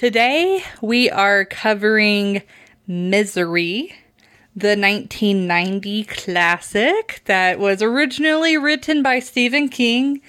Today 0.00 0.64
we 0.80 1.10
are 1.10 1.44
covering 1.44 2.40
Misery, 2.86 3.94
the 4.56 4.68
1990 4.68 6.04
classic 6.04 7.20
that 7.26 7.58
was 7.58 7.82
originally 7.82 8.56
written 8.56 9.02
by 9.02 9.18
Stephen 9.18 9.68
King. 9.68 10.22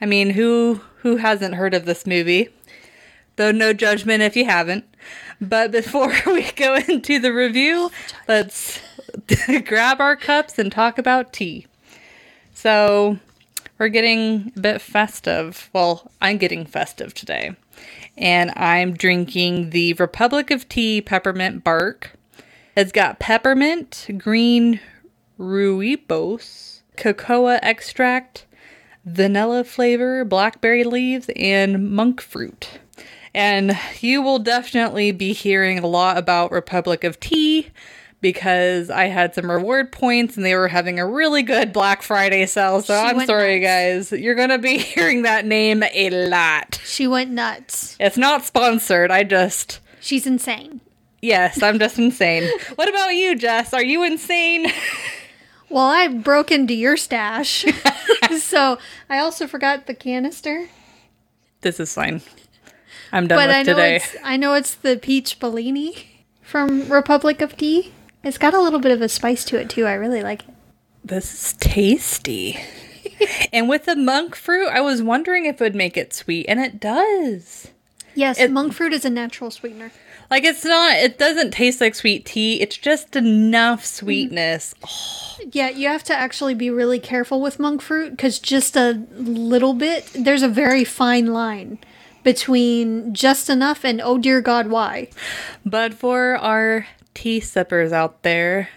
I 0.00 0.06
mean, 0.06 0.30
who 0.30 0.82
who 0.98 1.16
hasn't 1.16 1.56
heard 1.56 1.74
of 1.74 1.84
this 1.84 2.06
movie? 2.06 2.50
Though 3.34 3.50
no 3.50 3.72
judgment 3.72 4.22
if 4.22 4.36
you 4.36 4.44
haven't. 4.44 4.84
But 5.40 5.72
before 5.72 6.14
we 6.26 6.52
go 6.52 6.76
into 6.76 7.18
the 7.18 7.32
review, 7.32 7.90
let's 8.28 8.80
grab 9.64 10.00
our 10.00 10.14
cups 10.14 10.60
and 10.60 10.70
talk 10.70 10.96
about 10.96 11.32
tea. 11.32 11.66
So, 12.54 13.18
we're 13.78 13.88
getting 13.88 14.52
a 14.54 14.60
bit 14.60 14.80
festive. 14.80 15.70
Well, 15.72 16.08
I'm 16.20 16.38
getting 16.38 16.64
festive 16.64 17.14
today 17.14 17.56
and 18.16 18.52
I'm 18.56 18.94
drinking 18.94 19.70
the 19.70 19.94
Republic 19.94 20.50
of 20.50 20.68
Tea 20.68 21.00
Peppermint 21.00 21.64
Bark. 21.64 22.12
It's 22.76 22.92
got 22.92 23.18
peppermint, 23.18 24.08
green 24.18 24.80
rooibos, 25.38 26.80
cocoa 26.96 27.46
extract, 27.62 28.46
vanilla 29.04 29.64
flavor, 29.64 30.24
blackberry 30.24 30.84
leaves, 30.84 31.30
and 31.36 31.90
monk 31.90 32.20
fruit. 32.20 32.80
And 33.34 33.78
you 34.00 34.20
will 34.22 34.38
definitely 34.38 35.10
be 35.10 35.32
hearing 35.32 35.78
a 35.78 35.86
lot 35.86 36.18
about 36.18 36.52
Republic 36.52 37.02
of 37.02 37.18
Tea 37.18 37.70
because 38.22 38.88
I 38.88 39.06
had 39.06 39.34
some 39.34 39.50
reward 39.50 39.92
points 39.92 40.36
and 40.36 40.46
they 40.46 40.54
were 40.54 40.68
having 40.68 40.98
a 40.98 41.06
really 41.06 41.42
good 41.42 41.72
Black 41.72 42.02
Friday 42.02 42.46
sale. 42.46 42.80
So 42.80 42.94
she 42.94 43.00
I'm 43.00 43.26
sorry, 43.26 43.60
nuts. 43.60 44.10
guys. 44.10 44.20
You're 44.20 44.36
going 44.36 44.48
to 44.48 44.58
be 44.58 44.78
hearing 44.78 45.22
that 45.22 45.44
name 45.44 45.82
a 45.82 46.28
lot. 46.28 46.80
She 46.84 47.06
went 47.06 47.32
nuts. 47.32 47.96
It's 48.00 48.16
not 48.16 48.44
sponsored. 48.44 49.10
I 49.10 49.24
just. 49.24 49.80
She's 50.00 50.26
insane. 50.26 50.80
Yes, 51.20 51.62
I'm 51.62 51.78
just 51.78 51.98
insane. 51.98 52.50
what 52.76 52.88
about 52.88 53.10
you, 53.10 53.36
Jess? 53.36 53.74
Are 53.74 53.84
you 53.84 54.02
insane? 54.04 54.66
well, 55.68 55.86
I 55.86 56.08
broke 56.08 56.50
into 56.50 56.74
your 56.74 56.96
stash. 56.96 57.64
so 58.40 58.78
I 59.10 59.18
also 59.18 59.46
forgot 59.46 59.86
the 59.86 59.94
canister. 59.94 60.68
This 61.60 61.78
is 61.78 61.94
fine. 61.94 62.22
I'm 63.12 63.26
done 63.26 63.38
but 63.38 63.48
with 63.48 63.56
I 63.56 63.62
know 63.62 63.74
today. 63.74 63.96
It's, 63.96 64.16
I 64.24 64.36
know 64.36 64.54
it's 64.54 64.74
the 64.74 64.96
peach 64.96 65.38
Bellini 65.38 66.24
from 66.40 66.88
Republic 66.88 67.40
of 67.40 67.56
Tea. 67.56 67.92
It's 68.24 68.38
got 68.38 68.54
a 68.54 68.60
little 68.60 68.78
bit 68.78 68.92
of 68.92 69.02
a 69.02 69.08
spice 69.08 69.44
to 69.46 69.58
it 69.58 69.68
too. 69.68 69.86
I 69.86 69.94
really 69.94 70.22
like 70.22 70.48
it. 70.48 70.54
This 71.04 71.32
is 71.32 71.52
tasty. 71.54 72.60
and 73.52 73.68
with 73.68 73.86
the 73.86 73.96
monk 73.96 74.36
fruit, 74.36 74.68
I 74.68 74.80
was 74.80 75.02
wondering 75.02 75.46
if 75.46 75.60
it 75.60 75.64
would 75.64 75.74
make 75.74 75.96
it 75.96 76.14
sweet, 76.14 76.46
and 76.48 76.60
it 76.60 76.78
does. 76.78 77.68
Yes, 78.14 78.38
it, 78.38 78.50
monk 78.50 78.72
fruit 78.74 78.92
is 78.92 79.04
a 79.04 79.10
natural 79.10 79.50
sweetener. 79.50 79.90
Like 80.30 80.44
it's 80.44 80.64
not 80.64 80.96
it 80.96 81.18
doesn't 81.18 81.50
taste 81.50 81.80
like 81.80 81.94
sweet 81.94 82.24
tea. 82.24 82.60
It's 82.60 82.76
just 82.76 83.16
enough 83.16 83.80
mm-hmm. 83.80 84.06
sweetness. 84.06 84.74
Oh. 84.86 85.36
Yeah, 85.50 85.68
you 85.68 85.88
have 85.88 86.04
to 86.04 86.14
actually 86.14 86.54
be 86.54 86.70
really 86.70 86.98
careful 86.98 87.40
with 87.40 87.58
monk 87.58 87.82
fruit 87.82 88.16
cuz 88.16 88.38
just 88.38 88.76
a 88.76 89.02
little 89.12 89.74
bit, 89.74 90.08
there's 90.14 90.42
a 90.42 90.48
very 90.48 90.84
fine 90.84 91.26
line 91.26 91.78
between 92.22 93.12
just 93.12 93.50
enough 93.50 93.84
and 93.84 94.00
oh 94.00 94.16
dear 94.16 94.40
god 94.40 94.68
why. 94.68 95.08
But 95.66 95.92
for 95.92 96.36
our 96.36 96.86
tea 97.14 97.40
sippers 97.40 97.92
out 97.92 98.22
there, 98.22 98.68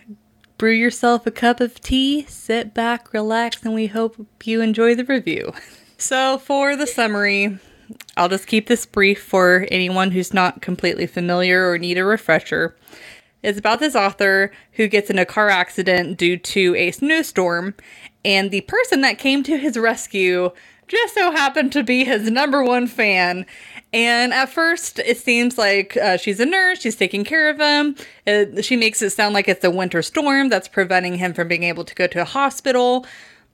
brew 0.58 0.72
yourself 0.72 1.26
a 1.26 1.32
cup 1.32 1.60
of 1.60 1.80
tea, 1.82 2.26
sit 2.28 2.74
back, 2.74 3.14
relax, 3.14 3.64
and 3.64 3.74
we 3.74 3.88
hope 3.88 4.26
you 4.44 4.62
enjoy 4.62 4.96
the 4.96 5.06
review. 5.06 5.54
So, 5.98 6.38
for 6.38 6.76
the 6.76 6.88
summary, 6.88 7.58
I'll 8.18 8.28
just 8.28 8.48
keep 8.48 8.68
this 8.68 8.86
brief 8.86 9.24
for 9.24 9.66
anyone 9.72 10.12
who's 10.12 10.34
not 10.34 10.62
completely 10.62 11.08
familiar 11.08 11.70
or 11.70 11.78
need 11.78 11.98
a 11.98 12.04
refresher. 12.04 12.76
It's 13.42 13.58
about 13.58 13.80
this 13.80 13.96
author 13.96 14.52
who 14.74 14.90
gets 14.90 15.10
in 15.10 15.18
a 15.18 15.26
car 15.26 15.50
accident 15.50 16.18
due 16.18 16.36
to 16.36 16.76
a 16.76 16.92
snowstorm, 16.92 17.76
and 18.26 18.52
the 18.52 18.62
person 18.62 19.02
that 19.02 19.18
came 19.18 19.42
to 19.44 19.58
his 19.58 19.78
rescue 19.78 20.52
just 20.88 21.14
so 21.14 21.32
happened 21.32 21.72
to 21.72 21.84
be 21.84 22.04
his 22.04 22.30
number 22.30 22.64
one 22.64 22.88
fan 22.88 23.46
and 23.96 24.34
at 24.34 24.50
first, 24.50 25.00
it 25.00 25.18
seems 25.18 25.58
like 25.58 25.96
uh, 25.96 26.18
she's 26.18 26.42
a 26.42 26.46
nurse, 26.46 26.82
she's 26.82 26.98
taking 26.98 27.24
care 27.24 27.50
of 27.50 27.62
him. 27.62 27.96
It, 28.28 28.66
she 28.66 28.76
makes 28.76 29.02
it 29.02 29.12
sound 29.12 29.34
like 29.34 29.48
it's 29.48 29.64
a 29.64 29.72
winter 29.72 30.02
storm 30.02 30.50
that's 30.50 30.68
preventing 30.68 31.18
him 31.18 31.34
from 31.34 31.48
being 31.48 31.64
able 31.64 31.86
to 31.86 31.96
go 31.96 32.06
to 32.06 32.22
a 32.22 32.26
hospital. 32.26 33.06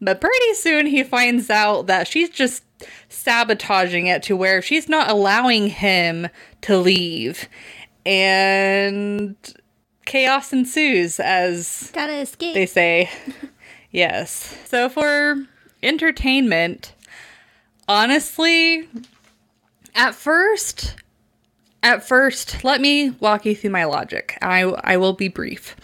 But 0.01 0.19
pretty 0.19 0.53
soon, 0.55 0.87
he 0.87 1.03
finds 1.03 1.51
out 1.51 1.85
that 1.85 2.07
she's 2.07 2.31
just 2.31 2.63
sabotaging 3.07 4.07
it 4.07 4.23
to 4.23 4.35
where 4.35 4.63
she's 4.63 4.89
not 4.89 5.11
allowing 5.11 5.67
him 5.67 6.27
to 6.61 6.75
leave. 6.79 7.47
And 8.03 9.35
chaos 10.05 10.51
ensues, 10.51 11.19
as 11.19 11.91
Gotta 11.93 12.15
escape. 12.15 12.55
they 12.55 12.65
say. 12.65 13.11
yes. 13.91 14.57
So, 14.65 14.89
for 14.89 15.45
entertainment, 15.83 16.95
honestly, 17.87 18.89
at 19.95 20.15
first, 20.15 20.95
at 21.83 22.07
first, 22.07 22.63
let 22.63 22.81
me 22.81 23.11
walk 23.19 23.45
you 23.45 23.55
through 23.55 23.71
my 23.71 23.85
logic. 23.85 24.37
I 24.41 24.61
I 24.61 24.97
will 24.97 25.13
be 25.13 25.27
brief. 25.27 25.75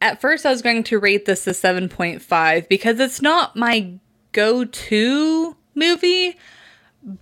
At 0.00 0.20
first, 0.20 0.44
I 0.44 0.50
was 0.50 0.62
going 0.62 0.82
to 0.84 0.98
rate 0.98 1.26
this 1.26 1.46
a 1.46 1.50
7.5 1.50 2.68
because 2.68 2.98
it's 2.98 3.22
not 3.22 3.54
my 3.54 3.92
go-to 4.32 5.56
movie, 5.76 6.36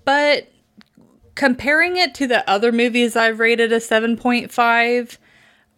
but 0.05 0.51
comparing 1.35 1.97
it 1.97 2.15
to 2.15 2.27
the 2.27 2.49
other 2.49 2.73
movies 2.73 3.17
I've 3.17 3.39
rated 3.39 3.73
a 3.73 3.81
7.5, 3.81 5.19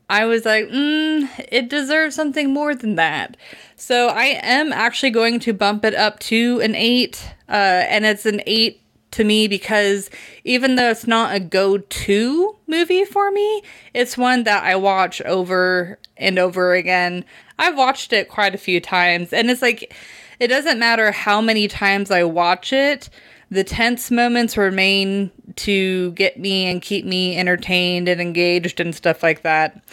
I 0.09 0.25
was 0.27 0.45
like, 0.45 0.67
mm, 0.67 1.29
it 1.51 1.69
deserves 1.69 2.15
something 2.15 2.53
more 2.53 2.75
than 2.75 2.97
that. 2.97 3.37
So 3.77 4.09
I 4.09 4.39
am 4.43 4.73
actually 4.73 5.11
going 5.11 5.41
to 5.41 5.53
bump 5.53 5.85
it 5.85 5.95
up 5.95 6.19
to 6.21 6.61
an 6.61 6.75
8, 6.75 7.35
uh, 7.49 7.53
and 7.53 8.05
it's 8.05 8.27
an 8.27 8.43
8 8.47 8.82
to 9.13 9.25
me 9.25 9.49
because 9.49 10.11
even 10.45 10.75
though 10.75 10.91
it's 10.91 11.07
not 11.07 11.35
a 11.35 11.41
go 11.41 11.79
to 11.79 12.57
movie 12.67 13.05
for 13.05 13.31
me, 13.31 13.63
it's 13.95 14.19
one 14.19 14.45
that 14.45 14.65
I 14.65 14.77
watch 14.77 15.21
over 15.23 15.99
and 16.17 16.39
over 16.39 16.75
again. 16.75 17.25
I've 17.59 17.77
watched 17.77 18.13
it 18.13 18.29
quite 18.29 18.55
a 18.55 18.59
few 18.59 18.81
times, 18.81 19.33
and 19.33 19.51
it's 19.51 19.63
like 19.63 19.95
it 20.41 20.49
doesn't 20.49 20.79
matter 20.79 21.13
how 21.13 21.41
many 21.41 21.69
times 21.69 22.11
I 22.11 22.25
watch 22.25 22.73
it, 22.73 23.09
the 23.53 23.63
tense 23.63 24.11
moments 24.11 24.57
remain 24.57 25.31
to 25.57 26.13
get 26.13 26.39
me 26.39 26.65
and 26.65 26.81
keep 26.81 27.05
me 27.05 27.37
entertained 27.37 28.09
and 28.09 28.21
engaged 28.21 28.81
and 28.81 28.95
stuff 28.95 29.23
like 29.23 29.43
that. 29.43 29.85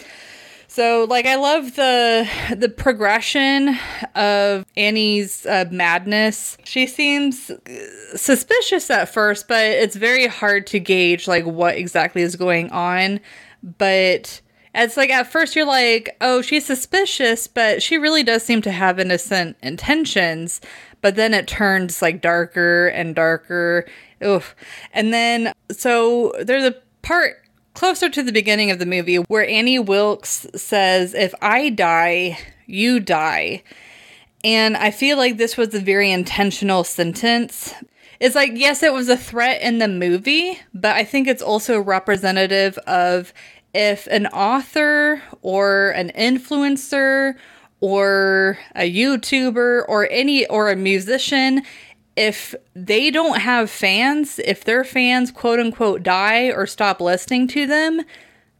So 0.79 1.05
like 1.09 1.25
I 1.25 1.35
love 1.35 1.75
the 1.75 2.25
the 2.55 2.69
progression 2.69 3.77
of 4.15 4.65
Annie's 4.77 5.45
uh, 5.45 5.65
madness. 5.69 6.57
She 6.63 6.87
seems 6.87 7.51
suspicious 8.15 8.89
at 8.89 9.09
first, 9.09 9.49
but 9.49 9.65
it's 9.65 9.97
very 9.97 10.27
hard 10.27 10.65
to 10.67 10.79
gauge 10.79 11.27
like 11.27 11.43
what 11.43 11.75
exactly 11.75 12.21
is 12.21 12.37
going 12.37 12.71
on. 12.71 13.19
But 13.61 14.39
it's 14.73 14.95
like 14.95 15.09
at 15.09 15.29
first 15.29 15.53
you're 15.53 15.65
like, 15.65 16.15
"Oh, 16.21 16.41
she's 16.41 16.65
suspicious, 16.65 17.45
but 17.45 17.83
she 17.83 17.97
really 17.97 18.23
does 18.23 18.43
seem 18.43 18.61
to 18.61 18.71
have 18.71 19.01
innocent 19.01 19.57
intentions." 19.61 20.61
But 21.01 21.17
then 21.17 21.33
it 21.33 21.45
turns 21.45 22.01
like 22.01 22.21
darker 22.21 22.87
and 22.87 23.13
darker. 23.13 23.85
Oof. 24.23 24.55
And 24.93 25.13
then 25.13 25.51
so 25.71 26.31
there's 26.41 26.63
a 26.63 26.75
part 27.01 27.48
closer 27.79 28.09
to 28.09 28.21
the 28.21 28.33
beginning 28.33 28.71
of 28.71 28.77
the 28.77 28.85
movie 28.85 29.15
where 29.15 29.47
Annie 29.47 29.79
Wilkes 29.79 30.45
says, 30.53 31.13
If 31.13 31.33
I 31.41 31.69
die, 31.69 32.37
you 32.65 32.99
die. 32.99 33.63
And 34.43 34.75
I 34.75 34.91
feel 34.91 35.15
like 35.15 35.37
this 35.37 35.55
was 35.55 35.73
a 35.73 35.79
very 35.79 36.11
intentional 36.11 36.83
sentence. 36.83 37.73
It's 38.19 38.35
like, 38.35 38.51
yes, 38.55 38.83
it 38.83 38.91
was 38.91 39.07
a 39.07 39.15
threat 39.15 39.61
in 39.61 39.77
the 39.77 39.87
movie, 39.87 40.59
but 40.73 40.97
I 40.97 41.05
think 41.05 41.29
it's 41.29 41.41
also 41.41 41.79
representative 41.79 42.77
of 42.79 43.33
if 43.73 44.07
an 44.07 44.27
author 44.27 45.21
or 45.41 45.91
an 45.91 46.11
influencer 46.17 47.35
or 47.79 48.59
a 48.75 48.93
YouTuber 48.93 49.85
or 49.87 50.05
any 50.11 50.45
or 50.47 50.69
a 50.69 50.75
musician 50.75 51.61
if 52.19 52.53
they 52.75 53.09
don't 53.09 53.39
have 53.39 53.71
fans, 53.71 54.39
if 54.43 54.65
their 54.65 54.83
fans 54.83 55.31
quote 55.31 55.57
unquote 55.57 56.03
die 56.03 56.47
or 56.51 56.67
stop 56.67 56.99
listening 56.99 57.47
to 57.47 57.65
them, 57.65 58.01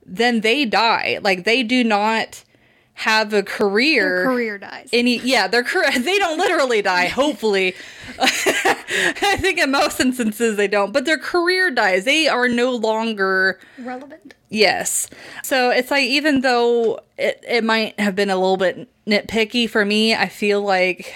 then 0.06 0.40
they 0.40 0.64
die. 0.64 1.20
Like 1.22 1.44
they 1.44 1.62
do 1.62 1.84
not 1.84 2.46
have 2.94 3.34
a 3.34 3.44
career. 3.44 4.24
Their 4.24 4.26
career 4.26 4.58
dies. 4.60 4.90
Any 4.94 5.20
yeah, 5.20 5.48
their 5.50 5.64
career 5.64 5.92
they 6.00 6.18
don't 6.20 6.38
literally 6.38 6.82
die, 6.82 7.08
hopefully. 7.10 7.76
I 8.20 9.38
think 9.42 9.60
in 9.60 9.72
most 9.72 10.00
instances 10.00 10.56
they 10.56 10.70
don't, 10.70 10.94
but 10.94 11.04
their 11.04 11.18
career 11.18 11.70
dies. 11.70 12.06
They 12.06 12.30
are 12.30 12.48
no 12.48 12.72
longer 12.72 13.60
Relevant. 13.78 14.36
Yes. 14.48 15.10
So 15.44 15.70
it's 15.70 15.92
like 15.92 16.06
even 16.06 16.42
though 16.42 17.02
it, 17.18 17.44
it 17.46 17.66
might 17.66 18.00
have 18.00 18.16
been 18.16 18.30
a 18.30 18.38
little 18.38 18.58
bit 18.58 18.88
nitpicky 19.06 19.70
for 19.70 19.84
me, 19.84 20.16
I 20.16 20.30
feel 20.30 20.62
like 20.62 21.14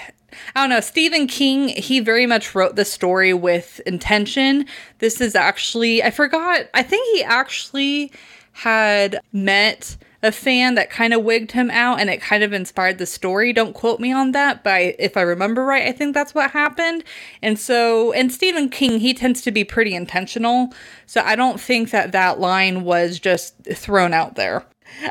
I 0.56 0.62
don't 0.62 0.70
know, 0.70 0.80
Stephen 0.80 1.28
King, 1.28 1.70
he 1.70 2.00
very 2.00 2.26
much 2.26 2.56
wrote 2.56 2.76
the 2.76 2.86
story 2.86 3.34
with 3.34 3.80
intention. 3.86 4.66
This 5.00 5.22
is 5.22 5.36
actually 5.36 6.04
I 6.04 6.12
forgot, 6.12 6.68
I 6.74 6.84
think 6.84 7.08
he 7.16 7.24
actually 7.24 8.12
had 8.54 9.20
met 9.32 9.98
a 10.24 10.32
fan 10.32 10.76
that 10.76 10.90
kind 10.90 11.14
of 11.14 11.24
wigged 11.24 11.52
him 11.52 11.70
out 11.70 12.00
and 12.00 12.10
it 12.10 12.22
kind 12.22 12.44
of 12.44 12.54
inspired 12.54 12.98
the 12.98 13.06
story. 13.06 13.52
Don't 13.52 13.74
quote 13.74 14.00
me 14.00 14.14
on 14.14 14.32
that, 14.32 14.64
but 14.64 14.72
I, 14.72 14.96
if 14.98 15.18
I 15.18 15.22
remember 15.22 15.66
right, 15.66 15.86
I 15.86 15.92
think 15.92 16.14
that's 16.14 16.34
what 16.34 16.52
happened. 16.52 17.04
And 17.42 17.60
so, 17.60 18.14
and 18.14 18.32
Stephen 18.32 18.70
King, 18.70 19.00
he 19.00 19.14
tends 19.14 19.42
to 19.42 19.52
be 19.52 19.66
pretty 19.66 19.94
intentional. 19.94 20.74
So 21.06 21.22
I 21.22 21.36
don't 21.36 21.60
think 21.60 21.92
that 21.92 22.14
that 22.14 22.40
line 22.40 22.84
was 22.84 23.20
just 23.20 23.56
thrown 23.66 24.14
out 24.14 24.36
there. 24.36 24.66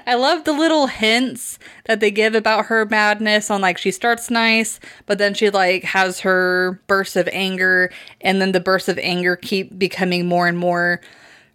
I 0.06 0.14
love 0.14 0.44
the 0.44 0.52
little 0.52 0.86
hints 0.86 1.58
that 1.84 2.00
they 2.00 2.10
give 2.10 2.34
about 2.34 2.66
her 2.66 2.84
madness 2.86 3.50
on 3.50 3.60
like 3.60 3.78
she 3.78 3.90
starts 3.90 4.30
nice, 4.30 4.80
but 5.06 5.18
then 5.18 5.34
she 5.34 5.50
like 5.50 5.84
has 5.84 6.20
her 6.20 6.80
bursts 6.86 7.16
of 7.16 7.28
anger 7.32 7.90
and 8.20 8.40
then 8.40 8.52
the 8.52 8.60
bursts 8.60 8.88
of 8.88 8.98
anger 8.98 9.36
keep 9.36 9.78
becoming 9.78 10.26
more 10.26 10.46
and 10.46 10.58
more 10.58 11.00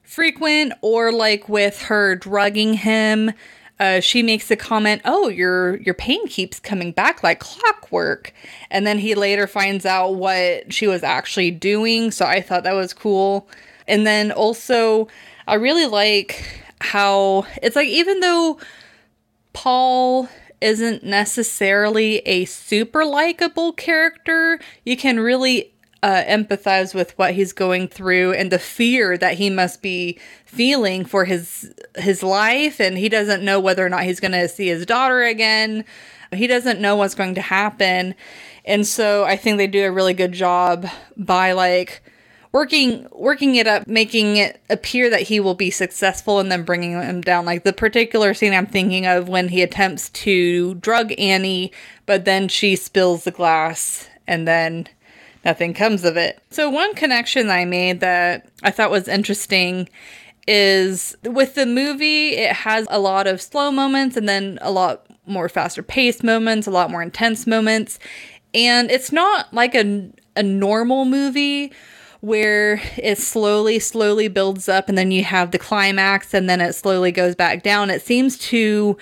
frequent 0.03 0.73
or 0.81 1.11
like 1.11 1.49
with 1.49 1.83
her 1.83 2.15
drugging 2.15 2.73
him 2.73 3.31
uh, 3.79 3.99
she 3.99 4.23
makes 4.23 4.47
the 4.47 4.55
comment 4.55 5.01
oh 5.05 5.27
your 5.27 5.77
your 5.77 5.93
pain 5.93 6.25
keeps 6.27 6.59
coming 6.59 6.91
back 6.91 7.23
like 7.23 7.39
clockwork. 7.39 8.33
And 8.71 8.87
then 8.87 8.97
he 8.97 9.13
later 9.13 9.45
finds 9.47 9.85
out 9.85 10.15
what 10.15 10.73
she 10.73 10.87
was 10.87 11.03
actually 11.03 11.51
doing 11.51 12.11
so 12.11 12.25
i 12.25 12.41
thought 12.41 12.63
that 12.63 12.73
was 12.73 12.93
cool. 12.93 13.47
And 13.87 14.05
then 14.05 14.31
also 14.31 15.07
i 15.47 15.55
really 15.55 15.85
like 15.85 16.43
how 16.81 17.45
it's 17.61 17.75
like 17.75 17.87
even 17.87 18.19
though 18.19 18.59
paul 19.53 20.29
isn't 20.61 21.03
necessarily 21.03 22.17
a 22.19 22.45
super 22.45 23.05
likable 23.05 23.73
character 23.73 24.59
you 24.85 24.95
can 24.95 25.19
really 25.19 25.71
uh, 26.03 26.23
empathize 26.27 26.93
with 26.93 27.17
what 27.17 27.33
he's 27.33 27.53
going 27.53 27.87
through 27.87 28.33
and 28.33 28.51
the 28.51 28.59
fear 28.59 29.17
that 29.17 29.35
he 29.35 29.49
must 29.49 29.81
be 29.81 30.19
feeling 30.45 31.03
for 31.03 31.25
his 31.25 31.73
his 31.95 32.21
life. 32.21 32.79
And 32.79 32.97
he 32.97 33.09
doesn't 33.09 33.43
know 33.43 33.59
whether 33.59 33.85
or 33.85 33.89
not 33.89 34.03
he's 34.03 34.19
going 34.19 34.31
to 34.33 34.47
see 34.47 34.67
his 34.67 34.85
daughter 34.85 35.23
again. 35.23 35.83
He 36.31 36.45
doesn't 36.45 36.79
know 36.79 36.95
what's 36.95 37.15
going 37.15 37.35
to 37.35 37.41
happen. 37.41 38.15
And 38.67 38.85
so 38.85 39.23
i 39.23 39.37
think 39.37 39.57
they 39.57 39.67
do 39.67 39.85
a 39.85 39.91
really 39.91 40.13
good 40.13 40.33
job 40.33 40.85
by 41.15 41.53
like 41.53 42.03
working 42.51 43.07
working 43.11 43.55
it 43.55 43.67
up 43.67 43.87
making 43.87 44.37
it 44.37 44.61
appear 44.69 45.09
that 45.09 45.23
he 45.23 45.39
will 45.39 45.55
be 45.55 45.69
successful 45.69 46.39
and 46.39 46.51
then 46.51 46.63
bringing 46.63 46.91
him 46.91 47.21
down 47.21 47.45
like 47.45 47.63
the 47.63 47.73
particular 47.73 48.33
scene 48.33 48.53
i'm 48.53 48.65
thinking 48.65 49.05
of 49.05 49.27
when 49.27 49.49
he 49.49 49.61
attempts 49.61 50.09
to 50.09 50.75
drug 50.75 51.13
annie 51.17 51.71
but 52.05 52.25
then 52.25 52.47
she 52.47 52.75
spills 52.75 53.23
the 53.23 53.31
glass 53.31 54.07
and 54.27 54.47
then 54.47 54.87
nothing 55.47 55.73
comes 55.73 56.03
of 56.03 56.17
it. 56.17 56.43
So, 56.51 56.69
one 56.69 56.93
connection 56.93 57.49
I 57.49 57.65
made 57.65 58.01
that 58.01 58.47
I 58.63 58.69
thought 58.69 58.91
was 58.91 59.07
interesting 59.07 59.89
is 60.47 61.15
with 61.23 61.55
the 61.55 61.65
movie, 61.65 62.35
it 62.35 62.53
has 62.53 62.85
a 62.89 62.99
lot 62.99 63.27
of 63.27 63.41
slow 63.41 63.71
moments 63.71 64.15
and 64.15 64.27
then 64.27 64.59
a 64.61 64.71
lot 64.71 65.05
more 65.25 65.49
faster 65.49 65.81
paced 65.81 66.23
moments, 66.23 66.67
a 66.67 66.71
lot 66.71 66.91
more 66.91 67.01
intense 67.01 67.47
moments. 67.47 67.99
And 68.53 68.89
it's 68.91 69.11
not 69.11 69.53
like 69.53 69.75
a, 69.75 70.09
a 70.35 70.43
normal 70.43 71.05
movie 71.05 71.73
where 72.21 72.81
it 72.97 73.17
slowly, 73.17 73.79
slowly 73.79 74.27
builds 74.27 74.67
up 74.67 74.89
and 74.89 74.97
then 74.97 75.11
you 75.11 75.23
have 75.23 75.51
the 75.51 75.59
climax 75.59 76.33
and 76.33 76.49
then 76.49 76.61
it 76.61 76.73
slowly 76.73 77.11
goes 77.11 77.35
back 77.35 77.63
down. 77.63 77.89
It 77.89 78.01
seems 78.01 78.37
to 78.49 78.97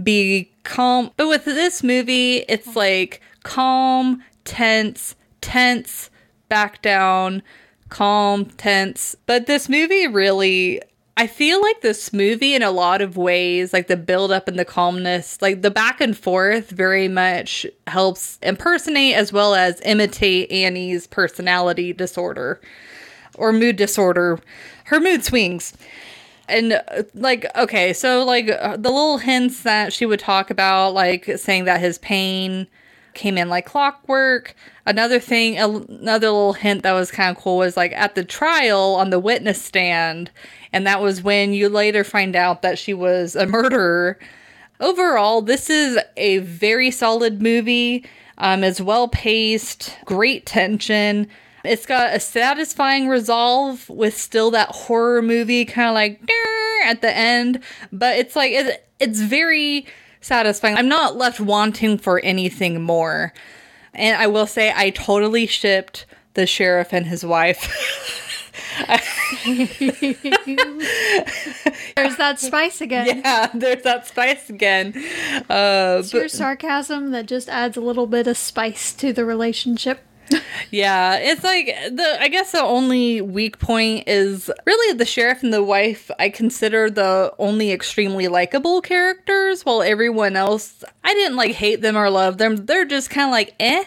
be 0.00 0.50
calm. 0.64 1.10
But 1.16 1.28
with 1.28 1.44
this 1.44 1.82
movie, 1.82 2.38
it's 2.48 2.76
like 2.76 3.20
calm, 3.42 4.22
tense, 4.44 5.16
tense, 5.40 6.10
back 6.48 6.82
down, 6.82 7.42
calm, 7.88 8.46
tense. 8.46 9.16
But 9.26 9.46
this 9.46 9.68
movie 9.68 10.06
really 10.06 10.80
I 11.20 11.26
feel 11.26 11.60
like 11.60 11.82
this 11.82 12.14
movie 12.14 12.54
in 12.54 12.62
a 12.62 12.70
lot 12.70 13.02
of 13.02 13.18
ways, 13.18 13.74
like 13.74 13.88
the 13.88 13.96
build 13.98 14.32
up 14.32 14.48
and 14.48 14.58
the 14.58 14.64
calmness, 14.64 15.36
like 15.42 15.60
the 15.60 15.70
back 15.70 16.00
and 16.00 16.16
forth 16.16 16.70
very 16.70 17.08
much 17.08 17.66
helps 17.88 18.38
impersonate 18.40 19.14
as 19.14 19.30
well 19.30 19.54
as 19.54 19.82
imitate 19.82 20.50
Annie's 20.50 21.06
personality 21.06 21.92
disorder 21.92 22.58
or 23.34 23.52
mood 23.52 23.76
disorder, 23.76 24.40
her 24.84 24.98
mood 24.98 25.22
swings. 25.22 25.76
And 26.48 26.72
uh, 26.72 27.02
like, 27.12 27.44
okay, 27.54 27.92
so 27.92 28.24
like 28.24 28.48
uh, 28.48 28.78
the 28.78 28.88
little 28.88 29.18
hints 29.18 29.62
that 29.64 29.92
she 29.92 30.06
would 30.06 30.20
talk 30.20 30.48
about, 30.48 30.94
like 30.94 31.26
saying 31.36 31.66
that 31.66 31.80
his 31.80 31.98
pain 31.98 32.66
came 33.14 33.38
in 33.38 33.48
like 33.48 33.66
clockwork. 33.66 34.54
Another 34.86 35.20
thing, 35.20 35.58
another 35.58 36.28
little 36.28 36.52
hint 36.52 36.82
that 36.82 36.92
was 36.92 37.10
kind 37.10 37.36
of 37.36 37.42
cool 37.42 37.58
was 37.58 37.76
like 37.76 37.92
at 37.92 38.14
the 38.14 38.24
trial 38.24 38.96
on 38.96 39.10
the 39.10 39.18
witness 39.18 39.62
stand, 39.62 40.30
and 40.72 40.86
that 40.86 41.00
was 41.00 41.22
when 41.22 41.52
you 41.52 41.68
later 41.68 42.04
find 42.04 42.34
out 42.34 42.62
that 42.62 42.78
she 42.78 42.94
was 42.94 43.36
a 43.36 43.46
murderer. 43.46 44.18
Overall, 44.80 45.42
this 45.42 45.68
is 45.68 45.98
a 46.16 46.38
very 46.38 46.90
solid 46.90 47.42
movie. 47.42 48.04
Um, 48.38 48.64
it's 48.64 48.80
well 48.80 49.08
paced, 49.08 49.96
great 50.06 50.46
tension. 50.46 51.28
It's 51.62 51.84
got 51.84 52.14
a 52.14 52.20
satisfying 52.20 53.08
resolve 53.08 53.88
with 53.90 54.16
still 54.16 54.50
that 54.52 54.70
horror 54.70 55.20
movie 55.20 55.66
kind 55.66 55.88
of 55.88 55.94
like 55.94 56.30
at 56.84 57.02
the 57.02 57.14
end, 57.14 57.60
but 57.92 58.16
it's 58.16 58.34
like 58.34 58.52
it, 58.52 58.88
it's 58.98 59.20
very 59.20 59.86
satisfying. 60.20 60.76
I'm 60.76 60.88
not 60.88 61.16
left 61.16 61.40
wanting 61.40 61.98
for 61.98 62.20
anything 62.20 62.82
more. 62.82 63.32
And 63.94 64.16
I 64.16 64.26
will 64.28 64.46
say, 64.46 64.72
I 64.74 64.90
totally 64.90 65.46
shipped 65.46 66.06
the 66.34 66.46
sheriff 66.46 66.92
and 66.92 67.06
his 67.06 67.24
wife. 67.24 67.66
there's 71.96 72.16
that 72.16 72.36
spice 72.38 72.80
again. 72.80 73.22
Yeah, 73.24 73.50
there's 73.52 73.82
that 73.82 74.06
spice 74.06 74.48
again. 74.48 74.92
Uh, 75.48 75.98
it's 76.00 76.12
but, 76.12 76.18
your 76.18 76.28
sarcasm 76.28 77.10
that 77.10 77.26
just 77.26 77.48
adds 77.48 77.76
a 77.76 77.80
little 77.80 78.06
bit 78.06 78.26
of 78.26 78.36
spice 78.36 78.92
to 78.94 79.12
the 79.12 79.24
relationship 79.24 80.00
yeah, 80.70 81.16
it's 81.16 81.44
like 81.44 81.66
the 81.66 82.16
I 82.20 82.28
guess 82.28 82.52
the 82.52 82.62
only 82.62 83.20
weak 83.20 83.58
point 83.58 84.04
is 84.06 84.50
really 84.66 84.96
the 84.96 85.04
sheriff 85.04 85.42
and 85.42 85.52
the 85.52 85.62
wife. 85.62 86.10
I 86.18 86.28
consider 86.28 86.90
the 86.90 87.34
only 87.38 87.72
extremely 87.72 88.28
likable 88.28 88.80
characters, 88.80 89.64
while 89.64 89.82
everyone 89.82 90.36
else 90.36 90.84
I 91.04 91.14
didn't 91.14 91.36
like 91.36 91.52
hate 91.52 91.80
them 91.82 91.96
or 91.96 92.10
love 92.10 92.38
them. 92.38 92.66
They're 92.66 92.84
just 92.84 93.10
kind 93.10 93.26
of 93.26 93.32
like 93.32 93.54
eh. 93.60 93.84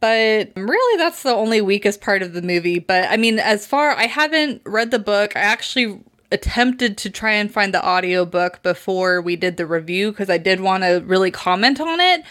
But 0.00 0.50
really, 0.56 0.98
that's 0.98 1.22
the 1.22 1.34
only 1.34 1.60
weakest 1.60 2.00
part 2.00 2.22
of 2.22 2.32
the 2.32 2.42
movie. 2.42 2.80
But 2.80 3.04
I 3.08 3.16
mean, 3.16 3.38
as 3.38 3.66
far 3.66 3.90
I 3.90 4.06
haven't 4.06 4.62
read 4.64 4.90
the 4.90 4.98
book, 4.98 5.36
I 5.36 5.40
actually 5.40 6.00
attempted 6.30 6.98
to 6.98 7.10
try 7.10 7.32
and 7.32 7.50
find 7.50 7.72
the 7.72 7.86
audiobook 7.86 8.62
before 8.62 9.20
we 9.20 9.36
did 9.36 9.56
the 9.56 9.66
review 9.66 10.10
because 10.10 10.28
I 10.28 10.38
did 10.38 10.60
want 10.60 10.82
to 10.82 11.02
really 11.04 11.30
comment 11.30 11.80
on 11.80 12.00
it. 12.00 12.22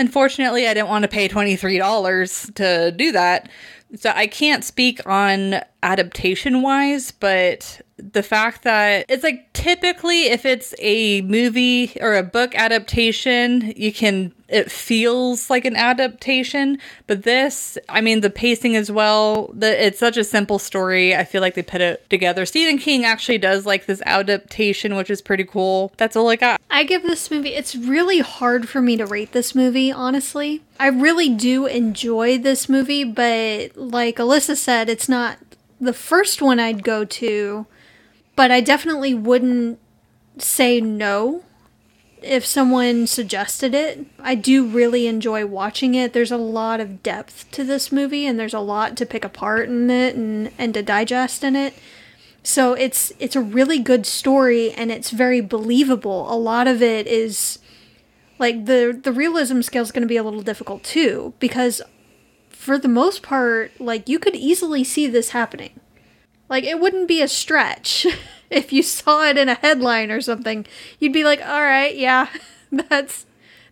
Unfortunately, 0.00 0.66
I 0.66 0.72
didn't 0.72 0.88
want 0.88 1.02
to 1.02 1.08
pay 1.08 1.28
$23 1.28 2.54
to 2.54 2.90
do 2.90 3.12
that. 3.12 3.50
So 3.96 4.10
I 4.14 4.28
can't 4.28 4.64
speak 4.64 5.06
on 5.06 5.60
adaptation 5.82 6.62
wise, 6.62 7.10
but 7.10 7.82
the 8.12 8.22
fact 8.22 8.62
that 8.62 9.06
it's 9.08 9.22
like 9.22 9.52
typically 9.52 10.24
if 10.24 10.44
it's 10.44 10.74
a 10.78 11.20
movie 11.22 11.96
or 12.00 12.14
a 12.14 12.22
book 12.22 12.54
adaptation, 12.54 13.72
you 13.76 13.92
can 13.92 14.32
it 14.50 14.70
feels 14.70 15.48
like 15.48 15.64
an 15.64 15.76
adaptation, 15.76 16.78
but 17.06 17.22
this, 17.22 17.78
I 17.88 18.00
mean 18.00 18.20
the 18.20 18.30
pacing 18.30 18.74
as 18.74 18.90
well, 18.90 19.50
the 19.54 19.86
it's 19.86 19.98
such 19.98 20.16
a 20.16 20.24
simple 20.24 20.58
story. 20.58 21.14
I 21.14 21.24
feel 21.24 21.40
like 21.40 21.54
they 21.54 21.62
put 21.62 21.80
it 21.80 22.08
together. 22.10 22.44
Stephen 22.44 22.78
King 22.78 23.04
actually 23.04 23.38
does 23.38 23.64
like 23.64 23.86
this 23.86 24.02
adaptation, 24.04 24.96
which 24.96 25.10
is 25.10 25.22
pretty 25.22 25.44
cool. 25.44 25.92
That's 25.96 26.16
all 26.16 26.28
I 26.28 26.36
got. 26.36 26.60
I 26.70 26.84
give 26.84 27.02
this 27.02 27.30
movie 27.30 27.54
it's 27.54 27.76
really 27.76 28.20
hard 28.20 28.68
for 28.68 28.80
me 28.80 28.96
to 28.96 29.06
rate 29.06 29.32
this 29.32 29.54
movie, 29.54 29.92
honestly. 29.92 30.62
I 30.78 30.88
really 30.88 31.28
do 31.28 31.66
enjoy 31.66 32.38
this 32.38 32.68
movie, 32.68 33.04
but 33.04 33.76
like 33.76 34.16
Alyssa 34.16 34.56
said, 34.56 34.88
it's 34.88 35.08
not 35.08 35.38
the 35.80 35.92
first 35.92 36.42
one 36.42 36.60
I'd 36.60 36.82
go 36.82 37.04
to 37.04 37.66
but 38.36 38.50
I 38.50 38.60
definitely 38.60 39.14
wouldn't 39.14 39.78
say 40.38 40.80
no 40.80 41.42
if 42.22 42.44
someone 42.44 43.06
suggested 43.06 43.74
it. 43.74 44.06
I 44.18 44.34
do 44.34 44.66
really 44.66 45.06
enjoy 45.06 45.46
watching 45.46 45.94
it. 45.94 46.12
There's 46.12 46.30
a 46.30 46.36
lot 46.36 46.80
of 46.80 47.02
depth 47.02 47.50
to 47.52 47.64
this 47.64 47.90
movie 47.90 48.26
and 48.26 48.38
there's 48.38 48.54
a 48.54 48.60
lot 48.60 48.96
to 48.98 49.06
pick 49.06 49.24
apart 49.24 49.68
in 49.68 49.90
it 49.90 50.14
and, 50.16 50.50
and 50.58 50.74
to 50.74 50.82
digest 50.82 51.42
in 51.44 51.56
it. 51.56 51.74
So 52.42 52.72
it's 52.72 53.12
it's 53.18 53.36
a 53.36 53.40
really 53.40 53.78
good 53.78 54.06
story 54.06 54.72
and 54.72 54.90
it's 54.90 55.10
very 55.10 55.40
believable. 55.40 56.32
A 56.32 56.36
lot 56.36 56.66
of 56.66 56.82
it 56.82 57.06
is 57.06 57.58
like 58.38 58.64
the 58.64 58.98
the 59.02 59.12
realism 59.12 59.60
scale 59.60 59.82
is 59.82 59.92
going 59.92 60.02
to 60.02 60.08
be 60.08 60.16
a 60.16 60.22
little 60.22 60.42
difficult 60.42 60.82
too 60.82 61.34
because 61.38 61.82
for 62.48 62.78
the 62.78 62.88
most 62.88 63.22
part 63.22 63.78
like 63.78 64.08
you 64.08 64.18
could 64.18 64.34
easily 64.34 64.84
see 64.84 65.06
this 65.06 65.30
happening. 65.30 65.80
Like 66.50 66.64
it 66.64 66.80
wouldn't 66.80 67.08
be 67.08 67.22
a 67.22 67.28
stretch 67.28 68.06
if 68.50 68.72
you 68.72 68.82
saw 68.82 69.24
it 69.24 69.38
in 69.38 69.48
a 69.48 69.54
headline 69.54 70.10
or 70.10 70.20
something. 70.20 70.66
You'd 70.98 71.14
be 71.14 71.24
like, 71.24 71.40
"All 71.40 71.62
right, 71.62 71.96
yeah, 71.96 72.28
that's 72.72 73.24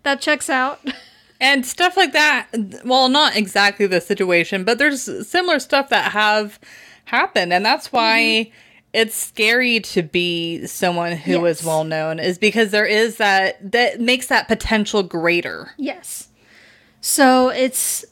that 0.05 0.23
checks 0.23 0.49
out." 0.49 0.81
And 1.41 1.65
stuff 1.65 1.97
like 1.97 2.13
that. 2.15 2.49
Well, 2.85 3.09
not 3.09 3.37
exactly 3.37 3.87
the 3.87 4.01
situation, 4.01 4.65
but 4.65 4.79
there's 4.79 5.29
similar 5.29 5.61
stuff 5.61 5.89
that 5.91 6.11
have 6.11 6.59
happened, 7.05 7.53
and 7.53 7.65
that's 7.65 7.93
why 7.93 8.19
mm-hmm. 8.19 8.59
it's 8.93 9.15
scary 9.15 9.79
to 9.79 10.03
be 10.03 10.67
someone 10.67 11.13
who 11.13 11.45
yes. 11.45 11.61
is 11.61 11.65
well 11.65 11.85
known. 11.85 12.19
Is 12.19 12.39
because 12.39 12.73
there 12.73 12.85
is 12.85 13.19
that 13.19 13.71
that 13.71 14.01
makes 14.01 14.27
that 14.27 14.49
potential 14.49 15.05
greater. 15.05 15.71
Yes. 15.77 16.27
So 17.01 17.51
it's 17.51 18.05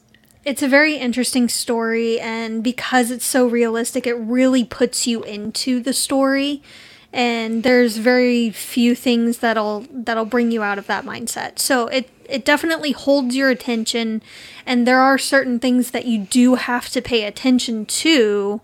it's 0.47 0.63
a 0.63 0.67
very 0.69 0.95
interesting 0.95 1.49
story, 1.49 2.21
and 2.21 2.63
because 2.63 3.11
it's 3.11 3.25
so 3.25 3.45
realistic, 3.45 4.07
it 4.07 4.13
really 4.13 4.63
puts 4.63 5.05
you 5.05 5.21
into 5.23 5.81
the 5.81 5.91
story. 5.91 6.63
And 7.11 7.63
there's 7.63 7.97
very 7.97 8.51
few 8.51 8.95
things 8.95 9.39
that'll 9.39 9.85
that'll 9.91 10.23
bring 10.25 10.51
you 10.51 10.63
out 10.63 10.77
of 10.77 10.87
that 10.87 11.03
mindset. 11.03 11.59
So 11.59 11.87
it 11.87 12.09
it 12.29 12.45
definitely 12.45 12.93
holds 12.93 13.35
your 13.35 13.49
attention, 13.49 14.21
and 14.65 14.87
there 14.87 15.01
are 15.01 15.17
certain 15.17 15.59
things 15.59 15.91
that 15.91 16.05
you 16.05 16.19
do 16.19 16.55
have 16.55 16.87
to 16.91 17.01
pay 17.01 17.25
attention 17.25 17.85
to. 17.85 18.61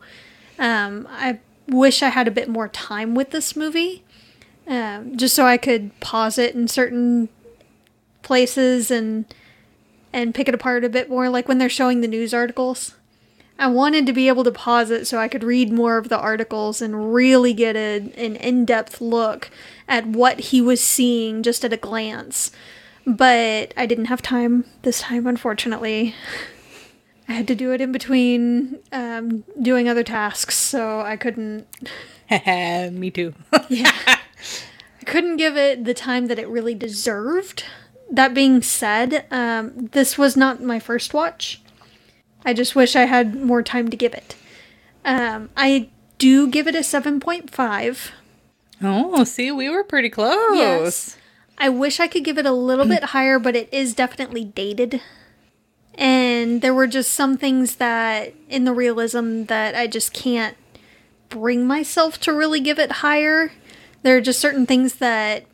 Um, 0.58 1.06
I 1.12 1.40
wish 1.68 2.02
I 2.02 2.10
had 2.10 2.30
a 2.30 2.32
bit 2.32 2.48
more 2.48 2.70
time 2.70 3.14
with 3.14 3.32
this 3.32 3.58
movie, 3.58 4.06
um, 4.68 5.18
just 5.18 5.36
so 5.36 5.46
I 5.46 5.58
could 5.58 6.00
pause 6.00 6.38
it 6.38 6.56
in 6.56 6.70
certain 6.70 7.28
places 8.22 8.90
and 8.90 9.26
and 10.14 10.34
pick 10.36 10.48
it 10.48 10.56
apart 10.56 10.86
a 10.86 10.90
bit 10.90 11.10
more, 11.10 11.28
like 11.28 11.48
when 11.48 11.58
they're 11.58 11.68
showing 11.68 12.02
the 12.02 12.08
news 12.08 12.34
articles. 12.34 12.96
I 13.60 13.68
wanted 13.68 14.06
to 14.06 14.14
be 14.14 14.28
able 14.28 14.44
to 14.46 14.52
pause 14.52 14.90
it 14.90 15.06
so 15.06 15.20
I 15.20 15.28
could 15.28 15.44
read 15.44 15.72
more 15.72 15.98
of 15.98 16.10
the 16.10 16.20
articles 16.20 16.82
and 16.82 17.14
really 17.14 17.54
get 17.54 17.76
a, 17.76 17.98
an 18.18 18.36
in 18.38 18.66
depth 18.66 19.00
look 19.00 19.50
at 19.88 20.08
what 20.08 20.40
he 20.40 20.62
was 20.62 20.82
seeing 20.82 21.44
just 21.44 21.64
at 21.64 21.74
a 21.74 21.78
glance. 21.78 22.52
But 23.06 23.74
I 23.76 23.86
didn't 23.86 24.06
have 24.06 24.22
time 24.22 24.66
this 24.84 25.02
time, 25.02 25.28
unfortunately. 25.28 26.16
I 27.28 27.34
had 27.34 27.48
to 27.48 27.56
do 27.56 27.72
it 27.72 27.82
in 27.82 27.92
between 27.92 28.80
um, 28.92 29.44
doing 29.62 29.88
other 29.88 30.04
tasks, 30.04 30.58
so 30.58 31.02
I 31.02 31.16
couldn't. 31.16 31.68
Me 33.00 33.12
too. 33.12 33.34
yeah. 33.70 33.92
I 34.06 35.06
couldn't 35.06 35.38
give 35.38 35.56
it 35.58 35.86
the 35.86 35.94
time 35.94 36.28
that 36.28 36.40
it 36.40 36.48
really 36.48 36.76
deserved 36.76 37.64
that 38.12 38.34
being 38.34 38.62
said, 38.62 39.26
um, 39.32 39.88
this 39.92 40.18
was 40.18 40.38
not 40.38 40.62
my 40.62 40.80
first 40.80 41.14
watch. 41.14 41.62
I 42.46 42.54
just 42.54 42.76
wish 42.76 42.96
I 42.96 43.06
had 43.06 43.36
more 43.36 43.64
time 43.64 43.90
to 43.90 43.98
give 43.98 44.14
it. 44.14 44.36
Um, 45.06 45.50
I 45.56 45.90
do 46.18 46.48
give 46.48 46.68
it 46.68 46.76
a 46.76 46.80
7.5. 46.80 48.12
Oh, 48.82 49.24
see, 49.24 49.52
we 49.52 49.70
were 49.70 49.84
pretty 49.84 50.10
close. 50.10 50.58
Yes. 50.58 51.18
I 51.58 51.70
wish 51.70 52.00
I 52.00 52.08
could 52.08 52.24
give 52.24 52.38
it 52.38 52.46
a 52.46 52.52
little 52.52 52.86
bit 52.86 53.04
higher, 53.16 53.40
but 53.40 53.56
it 53.56 53.70
is 53.72 53.94
definitely 53.94 54.44
dated. 54.44 55.02
And 55.96 56.62
there 56.62 56.74
were 56.74 56.88
just 56.88 57.14
some 57.14 57.38
things 57.38 57.76
that 57.76 58.34
in 58.50 58.66
the 58.66 58.74
realism 58.74 59.44
that 59.46 59.76
I 59.76 59.88
just 59.88 60.12
can't 60.14 60.58
bring 61.30 61.66
myself 61.66 62.20
to 62.22 62.34
really 62.34 62.60
give 62.60 62.80
it 62.80 62.92
higher. 62.92 63.52
There 64.02 64.18
are 64.18 64.22
just 64.22 64.40
certain 64.40 64.66
things 64.66 64.96
that 64.96 65.46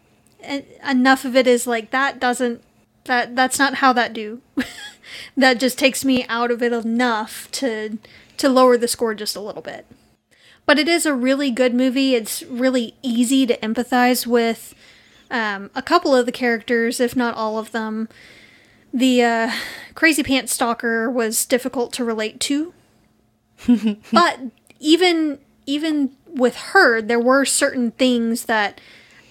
enough 0.41 1.25
of 1.25 1.36
it 1.36 1.48
is 1.48 1.67
like 1.67 1.91
that 1.91 2.19
doesn't 2.19 2.63
that 3.05 3.36
that's 3.36 3.60
not 3.60 3.75
how 3.75 3.93
that 3.93 4.13
do. 4.13 4.41
that 5.38 5.60
just 5.60 5.77
takes 5.77 6.05
me 6.05 6.25
out 6.27 6.51
of 6.51 6.62
it 6.63 6.72
enough 6.72 7.50
to 7.51 7.98
to 8.38 8.50
lower 8.50 8.77
the 8.77 8.88
score 8.88 9.13
just 9.13 9.36
a 9.36 9.41
little 9.41 9.62
bit. 9.62 9.86
But 10.65 10.79
it 10.79 10.88
is 10.88 11.05
a 11.05 11.13
really 11.15 11.51
good 11.51 11.74
movie. 11.74 12.13
It's 12.15 12.43
really 12.43 12.96
easy 13.01 13.46
to 13.48 13.58
empathize 13.58 14.27
with 14.27 14.75
um, 15.31 15.72
a 15.74 15.81
couple 15.81 16.15
of 16.15 16.25
the 16.25 16.31
characters, 16.31 17.00
if 17.00 17.15
not 17.15 17.36
all 17.36 17.58
of 17.58 17.72
them. 17.72 18.08
The 18.93 19.24
uh, 19.24 19.51
Crazy 19.96 20.24
Pants 20.24 20.53
Stalker 20.53 21.10
was 21.10 21.46
difficult 21.46 21.93
to 21.93 22.03
relate 22.03 22.39
to, 22.41 22.74
but 24.12 24.39
even 24.79 25.39
even 25.65 26.15
with 26.27 26.55
her, 26.55 27.01
there 27.01 27.19
were 27.19 27.46
certain 27.46 27.91
things 27.91 28.46
that 28.46 28.79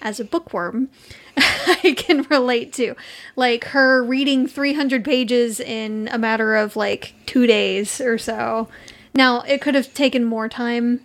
as 0.01 0.19
a 0.19 0.25
bookworm 0.25 0.89
I 1.37 1.95
can 1.97 2.23
relate 2.23 2.73
to. 2.73 2.95
Like 3.35 3.65
her 3.65 4.03
reading 4.03 4.47
300 4.47 5.03
pages 5.03 5.59
in 5.59 6.09
a 6.11 6.17
matter 6.17 6.55
of 6.55 6.75
like 6.75 7.13
two 7.25 7.47
days 7.47 8.01
or 8.01 8.17
so. 8.17 8.67
Now, 9.13 9.41
it 9.41 9.61
could 9.61 9.75
have 9.75 9.93
taken 9.93 10.23
more 10.23 10.49
time 10.49 11.01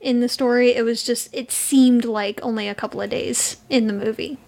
in 0.00 0.20
the 0.20 0.28
story. 0.28 0.74
It 0.74 0.84
was 0.84 1.02
just, 1.02 1.28
it 1.32 1.50
seemed 1.50 2.04
like 2.04 2.40
only 2.42 2.68
a 2.68 2.74
couple 2.74 3.00
of 3.00 3.10
days 3.10 3.58
in 3.68 3.86
the 3.86 3.92
movie. 3.92 4.38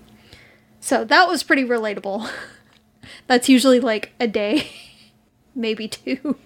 So 0.81 1.05
that 1.05 1.29
was 1.29 1.43
pretty 1.43 1.65
relatable. 1.65 2.31
That's 3.27 3.49
usually 3.49 3.81
like 3.81 4.13
a 4.21 4.27
day, 4.27 4.71
maybe 5.55 5.89
two, 5.89 6.37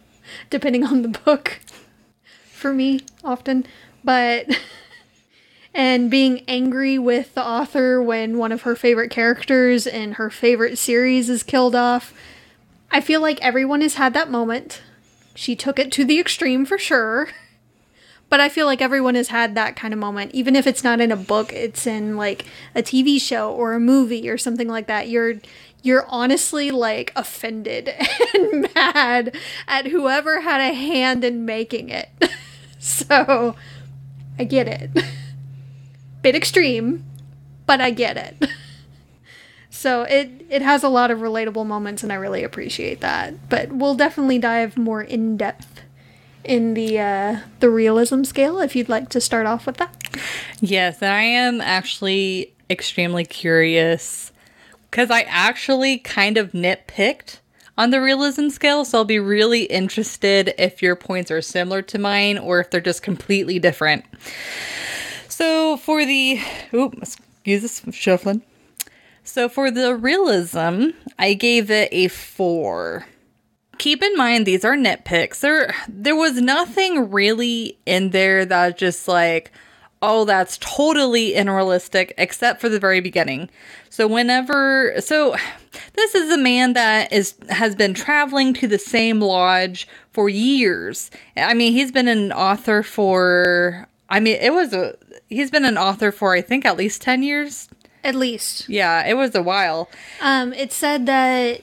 depending 0.51 0.85
on 0.85 1.03
the 1.03 1.09
book 1.09 1.61
for 2.51 2.73
me 2.73 3.01
often. 3.25 3.67
But 4.05 4.47
and 5.75 6.11
being 6.11 6.45
angry 6.47 6.99
with 6.99 7.35
the 7.35 7.45
author 7.45 8.03
when 8.03 8.39
one 8.39 8.53
of 8.53 8.63
her 8.63 8.77
favorite 8.77 9.11
characters 9.11 9.87
in 9.87 10.13
her 10.13 10.31
favorite 10.31 10.77
series 10.79 11.31
is 11.31 11.43
killed 11.43 11.75
off. 11.75 12.13
I 12.91 13.01
feel 13.01 13.21
like 13.21 13.41
everyone 13.41 13.81
has 13.81 13.95
had 13.95 14.13
that 14.15 14.31
moment. 14.31 14.83
She 15.35 15.57
took 15.57 15.79
it 15.79 15.91
to 15.93 16.05
the 16.05 16.21
extreme 16.21 16.67
for 16.67 16.77
sure. 16.77 17.29
But 18.29 18.41
I 18.41 18.49
feel 18.49 18.65
like 18.65 18.81
everyone 18.81 19.15
has 19.15 19.29
had 19.29 19.55
that 19.55 19.77
kind 19.77 19.93
of 19.93 20.01
moment. 20.01 20.35
Even 20.35 20.57
if 20.57 20.67
it's 20.67 20.83
not 20.83 21.01
in 21.01 21.13
a 21.13 21.17
book, 21.17 21.53
it's 21.53 21.87
in 21.87 22.17
like 22.17 22.47
a 22.75 22.83
TV 22.83 23.21
show 23.21 23.51
or 23.53 23.75
a 23.75 23.81
movie 23.81 24.29
or 24.29 24.39
something 24.39 24.69
like 24.69 24.87
that. 24.87 25.09
You're 25.09 25.35
you're 25.83 26.07
honestly 26.09 26.71
like 26.71 27.13
offended 27.15 27.91
and 28.35 28.69
mad 28.75 29.37
at 29.69 29.87
whoever 29.87 30.41
had 30.41 30.61
a 30.61 30.73
hand 30.73 31.25
in 31.25 31.45
making 31.45 31.91
it. 31.91 32.09
so 32.79 33.55
I 34.39 34.45
get 34.45 34.67
it. 34.67 35.05
bit 36.23 36.35
extreme, 36.35 37.05
but 37.67 37.81
I 37.81 37.91
get 37.91 38.17
it. 38.17 38.49
so 39.71 40.03
it 40.03 40.47
it 40.49 40.63
has 40.63 40.83
a 40.83 40.89
lot 40.89 41.11
of 41.11 41.19
relatable 41.19 41.67
moments 41.67 42.03
and 42.03 42.13
I 42.13 42.17
really 42.17 42.45
appreciate 42.45 43.01
that. 43.01 43.49
But 43.49 43.73
we'll 43.73 43.95
definitely 43.95 44.39
dive 44.39 44.77
more 44.79 45.03
in 45.03 45.37
depth 45.37 45.83
in 46.45 46.75
the 46.75 46.99
uh, 46.99 47.41
the 47.61 47.71
realism 47.71 48.25
scale 48.25 48.61
if 48.61 48.75
you'd 48.75 48.89
like 48.89 49.09
to 49.11 49.21
start 49.21 49.47
off 49.47 49.67
with 49.67 49.77
that. 49.79 49.97
Yes, 50.61 51.03
I 51.03 51.23
am 51.23 51.61
actually 51.61 52.55
extremely 52.71 53.25
curious 53.25 54.33
because 54.91 55.11
I 55.11 55.23
actually 55.23 55.99
kind 55.99 56.37
of 56.37 56.53
nitpicked 56.53 57.39
on 57.79 57.91
the 57.91 58.01
realism 58.01 58.49
scale, 58.49 58.85
so 58.85 58.99
I'll 58.99 59.05
be 59.05 59.19
really 59.19 59.65
interested 59.65 60.55
if 60.59 60.83
your 60.83 60.95
points 60.95 61.31
are 61.31 61.41
similar 61.41 61.81
to 61.83 61.99
mine 61.99 62.37
or 62.37 62.61
if 62.61 62.71
they're 62.71 62.81
just 62.81 63.03
completely 63.03 63.59
different. 63.59 64.05
So 65.43 65.77
for 65.77 66.05
the 66.05 66.39
oop, 66.73 66.95
excuse 66.99 67.63
this 67.63 67.83
shuffling. 67.93 68.43
So 69.25 69.49
for 69.49 69.73
the 69.73 69.97
realism, 69.97 70.91
I 71.19 71.35
gave 71.35 71.69
it 71.69 71.89
a 71.91 72.07
four. 72.07 73.07
Keep 73.79 74.05
in 74.05 74.17
mind 74.17 74.47
these 74.47 74.65
are 74.65 74.77
nitpicks. 74.77 75.41
There 75.41 75.75
there 75.89 76.15
was 76.15 76.41
nothing 76.41 77.11
really 77.11 77.77
in 77.87 78.11
there 78.11 78.45
that 78.45 78.79
just 78.79 79.09
like, 79.09 79.51
oh, 80.01 80.25
that's 80.25 80.59
totally 80.59 81.35
unrealistic, 81.35 82.15
except 82.19 82.61
for 82.61 82.69
the 82.69 82.79
very 82.79 83.01
beginning. 83.01 83.51
So 83.91 84.07
whenever 84.07 84.95
so 85.01 85.35
this 85.95 86.15
is 86.15 86.31
a 86.31 86.39
man 86.39 86.75
that 86.75 87.13
is 87.13 87.35
has 87.49 87.75
been 87.75 87.95
traveling 87.95 88.55
to 88.55 88.69
the 88.69 88.79
same 88.79 89.19
lodge 89.19 89.89
for 90.13 90.29
years. 90.29 91.11
I 91.37 91.55
mean, 91.55 91.73
he's 91.73 91.91
been 91.91 92.07
an 92.07 92.31
author 92.31 92.85
for 92.85 93.89
I 94.09 94.21
mean, 94.21 94.37
it 94.41 94.53
was 94.53 94.75
a 94.75 94.95
he's 95.33 95.51
been 95.51 95.65
an 95.65 95.79
author 95.79 96.13
for 96.13 96.35
I 96.35 96.41
think 96.41 96.65
at 96.65 96.77
least 96.77 97.03
10 97.03 97.23
years. 97.23 97.69
At 98.05 98.15
least. 98.15 98.69
Yeah, 98.69 99.07
it 99.07 99.15
was 99.15 99.35
a 99.35 99.43
while. 99.43 99.89
Um 100.21 100.53
it 100.53 100.73
said 100.73 101.07
that 101.07 101.61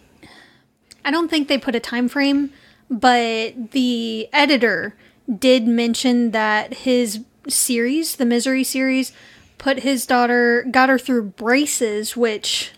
I 1.05 1.11
don't 1.11 1.29
think 1.29 1.47
they 1.47 1.57
put 1.57 1.75
a 1.75 1.79
time 1.79 2.07
frame, 2.09 2.51
but 2.89 3.71
the 3.71 4.27
editor 4.33 4.95
did 5.37 5.67
mention 5.67 6.31
that 6.31 6.73
his 6.73 7.23
series, 7.47 8.15
the 8.17 8.25
Misery 8.25 8.63
series, 8.63 9.11
put 9.57 9.79
his 9.79 10.05
daughter 10.05 10.65
got 10.71 10.89
her 10.89 10.97
through 10.97 11.23
braces, 11.23 12.15
which 12.17 12.71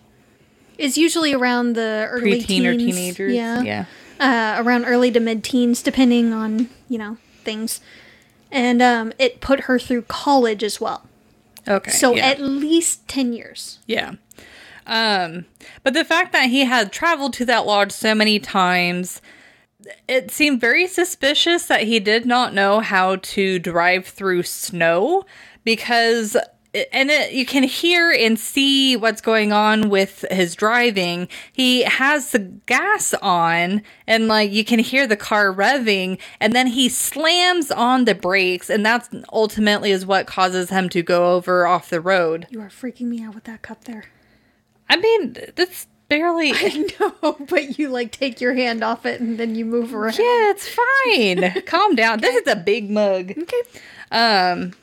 is 0.77 0.97
usually 0.97 1.33
around 1.33 1.73
the 1.73 2.07
early 2.09 2.21
Pre-teen 2.21 2.63
teens. 2.63 2.67
or 2.67 2.77
teenagers. 2.77 3.33
Yeah. 3.33 3.61
Yeah. 3.61 3.85
Uh, 4.19 4.61
around 4.63 4.85
early 4.85 5.11
to 5.11 5.19
mid 5.19 5.43
teens, 5.43 5.81
depending 5.81 6.31
on, 6.33 6.69
you 6.89 6.97
know, 6.97 7.17
things 7.43 7.81
And 8.51 8.81
um, 8.81 9.13
it 9.17 9.39
put 9.39 9.61
her 9.61 9.79
through 9.79 10.03
college 10.03 10.63
as 10.63 10.81
well. 10.81 11.07
Okay. 11.67 11.91
So 11.91 12.15
yeah. 12.15 12.27
at 12.27 12.41
least 12.41 13.07
10 13.07 13.33
years. 13.33 13.79
Yeah. 13.85 14.15
Um, 14.85 15.45
but 15.83 15.93
the 15.93 16.03
fact 16.03 16.33
that 16.33 16.49
he 16.49 16.65
had 16.65 16.91
traveled 16.91 17.33
to 17.33 17.45
that 17.45 17.65
lodge 17.65 17.91
so 17.91 18.15
many 18.15 18.39
times, 18.39 19.21
it 20.07 20.31
seemed 20.31 20.59
very 20.59 20.87
suspicious 20.87 21.67
that 21.67 21.83
he 21.83 21.99
did 21.99 22.25
not 22.25 22.53
know 22.53 22.79
how 22.79 23.17
to 23.17 23.59
drive 23.59 24.05
through 24.05 24.43
snow 24.43 25.23
because 25.63 26.35
and 26.73 27.11
it, 27.11 27.33
you 27.33 27.45
can 27.45 27.63
hear 27.63 28.11
and 28.11 28.39
see 28.39 28.95
what's 28.95 29.21
going 29.21 29.51
on 29.51 29.89
with 29.89 30.25
his 30.31 30.55
driving. 30.55 31.27
He 31.51 31.83
has 31.83 32.31
the 32.31 32.39
gas 32.39 33.13
on, 33.15 33.81
and 34.07 34.27
like 34.27 34.51
you 34.51 34.63
can 34.63 34.79
hear 34.79 35.05
the 35.05 35.17
car 35.17 35.53
revving, 35.53 36.19
and 36.39 36.53
then 36.53 36.67
he 36.67 36.87
slams 36.89 37.71
on 37.71 38.05
the 38.05 38.15
brakes, 38.15 38.69
and 38.69 38.85
that's 38.85 39.09
ultimately 39.33 39.91
is 39.91 40.05
what 40.05 40.27
causes 40.27 40.69
him 40.69 40.87
to 40.89 41.01
go 41.01 41.35
over 41.35 41.67
off 41.67 41.89
the 41.89 42.01
road. 42.01 42.47
You 42.49 42.61
are 42.61 42.69
freaking 42.69 43.07
me 43.07 43.21
out 43.23 43.35
with 43.35 43.43
that 43.45 43.61
cup 43.61 43.83
there. 43.83 44.05
I 44.89 44.97
mean, 44.97 45.35
that's 45.55 45.87
barely. 46.07 46.51
I 46.53 46.89
know, 46.99 47.37
but 47.49 47.79
you 47.79 47.89
like 47.89 48.11
take 48.11 48.41
your 48.41 48.53
hand 48.53 48.83
off 48.83 49.05
it 49.05 49.19
and 49.21 49.37
then 49.37 49.55
you 49.55 49.65
move 49.65 49.93
around. 49.93 50.17
Yeah, 50.17 50.51
it's 50.51 50.67
fine. 50.67 51.61
Calm 51.65 51.95
down. 51.95 52.19
This 52.19 52.35
is 52.35 52.51
a 52.51 52.57
big 52.57 52.89
mug. 52.89 53.31
Okay. 53.31 53.61
Um, 54.11 54.73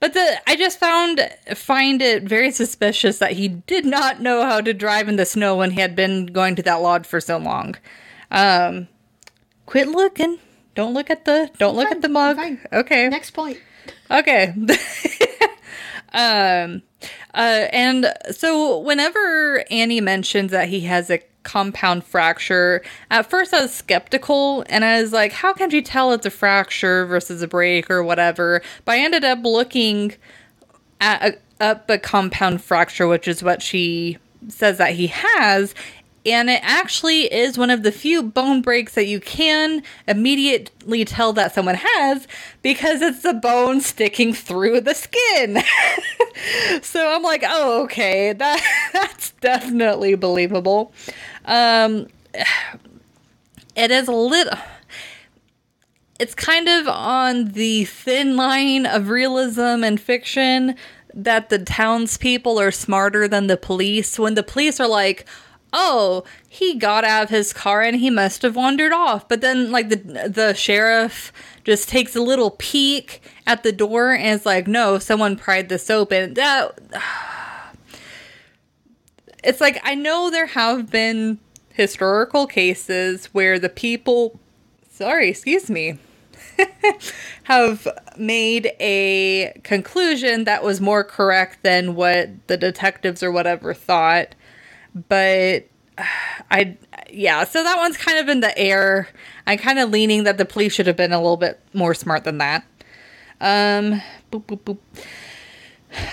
but 0.00 0.14
the 0.14 0.40
I 0.46 0.56
just 0.56 0.78
found 0.78 1.20
find 1.54 2.02
it 2.02 2.24
very 2.24 2.50
suspicious 2.50 3.18
that 3.18 3.32
he 3.32 3.48
did 3.48 3.84
not 3.84 4.20
know 4.20 4.44
how 4.44 4.60
to 4.60 4.74
drive 4.74 5.08
in 5.08 5.16
the 5.16 5.26
snow 5.26 5.56
when 5.56 5.72
he 5.72 5.80
had 5.80 5.96
been 5.96 6.26
going 6.26 6.56
to 6.56 6.62
that 6.62 6.82
lodge 6.82 7.06
for 7.06 7.20
so 7.20 7.38
long. 7.38 7.76
Um, 8.30 8.88
quit 9.66 9.88
looking. 9.88 10.38
Don't 10.74 10.94
look 10.94 11.10
at 11.10 11.24
the. 11.24 11.50
Don't 11.58 11.76
look 11.76 11.88
fine, 11.88 11.96
at 11.96 12.02
the 12.02 12.08
mug. 12.08 12.38
I'm. 12.38 12.60
Okay. 12.72 13.08
Next 13.08 13.30
point. 13.30 13.58
Okay. 14.10 14.54
um, 16.14 16.82
uh, 17.34 17.66
and 17.72 18.14
so 18.30 18.78
whenever 18.78 19.64
Annie 19.70 20.00
mentions 20.00 20.52
that 20.52 20.68
he 20.68 20.80
has 20.82 21.10
a 21.10 21.18
compound 21.42 22.04
fracture, 22.04 22.82
at 23.10 23.28
first 23.28 23.52
I 23.52 23.62
was 23.62 23.74
skeptical 23.74 24.64
and 24.68 24.84
I 24.84 25.02
was 25.02 25.12
like, 25.12 25.32
how 25.32 25.52
can 25.52 25.70
you 25.72 25.82
tell 25.82 26.12
it's 26.12 26.24
a 26.24 26.30
fracture 26.30 27.04
versus 27.04 27.42
a 27.42 27.48
break 27.48 27.90
or 27.90 28.02
whatever? 28.02 28.62
But 28.84 28.92
I 28.92 28.98
ended 29.00 29.24
up 29.24 29.40
looking 29.42 30.14
at 31.00 31.34
a, 31.60 31.64
up 31.64 31.90
a 31.90 31.98
compound 31.98 32.62
fracture, 32.62 33.08
which 33.08 33.26
is 33.26 33.42
what 33.42 33.60
she 33.60 34.18
says 34.48 34.78
that 34.78 34.94
he 34.94 35.08
has. 35.08 35.74
And 36.26 36.48
it 36.48 36.60
actually 36.62 37.32
is 37.32 37.58
one 37.58 37.68
of 37.68 37.82
the 37.82 37.92
few 37.92 38.22
bone 38.22 38.62
breaks 38.62 38.94
that 38.94 39.06
you 39.06 39.20
can 39.20 39.82
immediately 40.08 41.04
tell 41.04 41.34
that 41.34 41.54
someone 41.54 41.74
has 41.78 42.26
because 42.62 43.02
it's 43.02 43.22
the 43.22 43.34
bone 43.34 43.82
sticking 43.82 44.32
through 44.32 44.80
the 44.80 44.94
skin. 44.94 45.62
so 46.82 47.14
I'm 47.14 47.22
like, 47.22 47.44
oh, 47.46 47.82
okay, 47.84 48.32
that 48.38 48.90
that's 48.92 49.32
definitely 49.32 50.14
believable. 50.14 50.92
Um, 51.44 52.08
it 53.76 53.90
is 53.90 54.08
a 54.08 54.12
little. 54.12 54.58
It's 56.18 56.34
kind 56.34 56.68
of 56.68 56.88
on 56.88 57.52
the 57.52 57.84
thin 57.84 58.36
line 58.36 58.86
of 58.86 59.08
realism 59.08 59.82
and 59.84 60.00
fiction 60.00 60.76
that 61.12 61.48
the 61.48 61.58
townspeople 61.58 62.58
are 62.58 62.70
smarter 62.70 63.28
than 63.28 63.46
the 63.46 63.56
police. 63.56 64.18
When 64.18 64.34
the 64.34 64.42
police 64.42 64.80
are 64.80 64.88
like, 64.88 65.26
oh, 65.74 66.24
he 66.48 66.74
got 66.74 67.04
out 67.04 67.24
of 67.24 67.30
his 67.30 67.52
car 67.52 67.82
and 67.82 67.96
he 67.96 68.08
must 68.08 68.42
have 68.42 68.56
wandered 68.56 68.92
off. 68.92 69.28
But 69.28 69.40
then, 69.40 69.70
like, 69.70 69.90
the, 69.90 70.28
the 70.28 70.54
sheriff 70.54 71.32
just 71.64 71.88
takes 71.88 72.16
a 72.16 72.22
little 72.22 72.52
peek 72.52 73.20
at 73.46 73.62
the 73.62 73.72
door 73.72 74.12
and 74.12 74.28
is 74.28 74.46
like, 74.46 74.66
no, 74.66 74.98
someone 74.98 75.36
pried 75.36 75.68
this 75.68 75.90
open. 75.90 76.34
That. 76.34 76.78
It's 79.46 79.60
like, 79.60 79.78
I 79.84 79.94
know 79.94 80.30
there 80.30 80.46
have 80.46 80.90
been 80.90 81.38
historical 81.74 82.46
cases 82.46 83.26
where 83.26 83.58
the 83.58 83.68
people. 83.68 84.40
Sorry, 84.90 85.28
excuse 85.28 85.68
me. 85.68 85.98
have 87.42 87.86
made 88.16 88.72
a 88.80 89.52
conclusion 89.64 90.44
that 90.44 90.62
was 90.62 90.80
more 90.80 91.04
correct 91.04 91.58
than 91.62 91.94
what 91.94 92.30
the 92.46 92.56
detectives 92.56 93.22
or 93.22 93.30
whatever 93.30 93.74
thought 93.74 94.34
but 95.08 95.66
I 96.50 96.76
yeah, 97.10 97.44
so 97.44 97.62
that 97.62 97.76
one's 97.76 97.96
kind 97.96 98.18
of 98.18 98.28
in 98.28 98.40
the 98.40 98.56
air. 98.58 99.08
I'm 99.46 99.58
kind 99.58 99.78
of 99.78 99.90
leaning 99.90 100.24
that 100.24 100.38
the 100.38 100.44
police 100.44 100.72
should 100.72 100.86
have 100.86 100.96
been 100.96 101.12
a 101.12 101.20
little 101.20 101.36
bit 101.36 101.60
more 101.72 101.94
smart 101.94 102.24
than 102.24 102.38
that. 102.38 102.64
Um, 103.40 104.02
boop, 104.32 104.44
boop, 104.46 104.60
boop. 104.60 104.78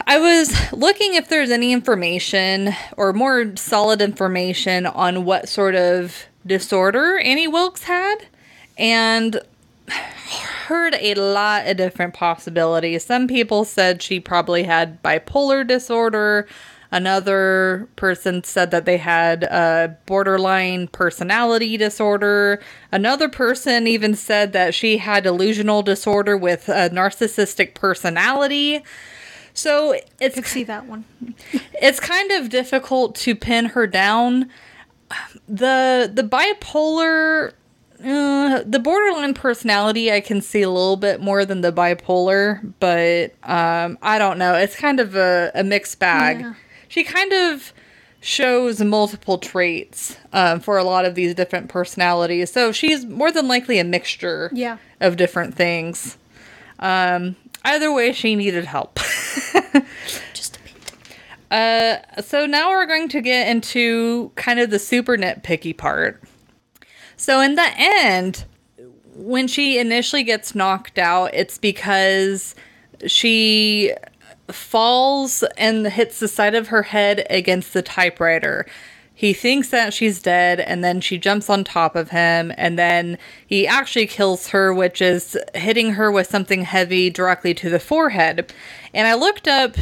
I 0.06 0.20
was 0.20 0.72
looking 0.72 1.16
if 1.16 1.28
there's 1.28 1.50
any 1.50 1.74
information 1.74 2.74
or 2.98 3.14
more 3.14 3.56
solid 3.56 4.02
information 4.02 4.86
on 4.86 5.26
what 5.26 5.50
sort 5.50 5.76
of 5.76 6.26
disorder 6.46 7.18
Annie 7.18 7.48
Wilkes 7.48 7.84
had, 7.84 8.18
and 8.78 9.40
heard 10.68 10.96
a 11.00 11.16
lot 11.16 11.68
of 11.68 11.78
different 11.78 12.14
possibilities. 12.14 13.04
Some 13.04 13.28
people 13.28 13.66
said 13.66 14.02
she 14.02 14.20
probably 14.20 14.64
had 14.64 15.02
bipolar 15.02 15.66
disorder. 15.68 16.48
Another 16.92 17.88
person 17.96 18.44
said 18.44 18.72
that 18.72 18.84
they 18.84 18.98
had 18.98 19.44
a 19.44 19.98
borderline 20.06 20.90
personality 20.90 21.78
disorder. 21.78 22.62
Another 22.92 23.30
person 23.30 23.88
even 23.88 24.14
said 24.14 24.52
that 24.52 24.76
she 24.76 24.98
had 24.98 25.24
delusional 25.24 25.84
disorder 25.84 26.36
with 26.36 26.68
a 26.68 26.90
narcissistic 26.90 27.76
personality. 27.76 28.84
So 29.54 29.96
it's 30.20 30.38
I 30.38 30.42
see 30.42 30.64
that 30.66 30.86
one. 30.86 31.06
it's 31.82 32.02
kind 32.02 32.32
of 32.32 32.50
difficult 32.50 33.16
to 33.16 33.36
pin 33.36 33.66
her 33.68 33.88
down. 33.88 34.50
The 35.48 36.12
the 36.14 36.24
bipolar 36.24 37.54
uh, 38.04 38.64
the 38.66 38.80
borderline 38.80 39.34
personality 39.34 40.12
I 40.12 40.22
can 40.22 40.42
see 40.42 40.62
a 40.62 40.70
little 40.70 40.98
bit 40.98 41.22
more 41.22 41.46
than 41.46 41.62
the 41.62 41.72
bipolar, 41.72 42.74
but 42.80 43.34
um, 43.50 43.98
I 44.02 44.18
don't 44.18 44.38
know. 44.38 44.56
It's 44.56 44.76
kind 44.76 45.00
of 45.00 45.16
a, 45.16 45.52
a 45.54 45.64
mixed 45.64 46.00
bag. 46.00 46.42
Yeah. 46.42 46.54
She 46.92 47.06
kind 47.06 47.32
of 47.32 47.72
shows 48.20 48.82
multiple 48.82 49.38
traits 49.38 50.18
um, 50.34 50.60
for 50.60 50.78
a 50.78 50.84
lot 50.84 51.06
of 51.06 51.16
these 51.16 51.34
different 51.34 51.70
personalities. 51.70 52.52
So 52.52 52.74
she's 52.74 53.06
more 53.06 53.32
than 53.32 53.48
likely 53.48 53.80
a 53.80 53.86
mixture 53.86 54.52
Yeah. 54.54 54.76
of 55.00 55.16
different 55.16 55.56
things. 55.56 56.18
Um, 56.80 57.38
either 57.64 57.94
way, 57.94 58.12
she 58.12 58.36
needed 58.36 58.66
help. 58.66 58.96
Just 60.34 60.58
a 60.58 60.60
bit. 60.60 60.74
Uh, 61.50 62.22
so 62.22 62.46
now 62.46 62.72
we're 62.72 62.86
going 62.88 63.08
to 63.08 63.22
get 63.22 63.48
into 63.48 64.34
kind 64.36 64.60
of 64.60 64.70
the 64.70 64.78
super 64.78 65.16
nitpicky 65.16 65.76
part. 65.78 66.22
So 67.16 67.40
in 67.40 67.56
the 67.56 67.70
end, 67.78 68.44
when 69.16 69.48
she 69.48 69.80
initially 69.80 70.24
gets 70.24 70.54
knocked 70.54 71.00
out, 71.00 71.34
it's 71.34 71.58
because 71.58 72.54
she 73.08 73.94
falls 74.54 75.44
and 75.58 75.88
hits 75.88 76.20
the 76.20 76.28
side 76.28 76.56
of 76.56 76.68
her 76.68 76.84
head 76.84 77.26
against 77.30 77.74
the 77.74 77.82
typewriter. 77.82 78.66
He 79.14 79.34
thinks 79.34 79.70
that 79.70 79.94
she's 79.94 80.22
dead, 80.22 80.60
and 80.60 80.84
then 80.84 81.00
she 81.00 81.20
jumps 81.20 81.50
on 81.50 81.64
top 81.64 81.96
of 81.96 82.10
him, 82.10 82.52
and 82.58 82.80
then 82.80 83.20
he 83.46 83.68
actually 83.68 84.08
kills 84.08 84.48
her, 84.48 84.74
which 84.74 85.02
is 85.02 85.38
hitting 85.54 85.92
her 85.92 86.12
with 86.12 86.28
something 86.28 86.64
heavy 86.64 87.10
directly 87.12 87.54
to 87.54 87.70
the 87.70 87.80
forehead. 87.80 88.52
And 88.96 89.08
I 89.08 89.14
looked 89.14 89.48
up 89.48 89.76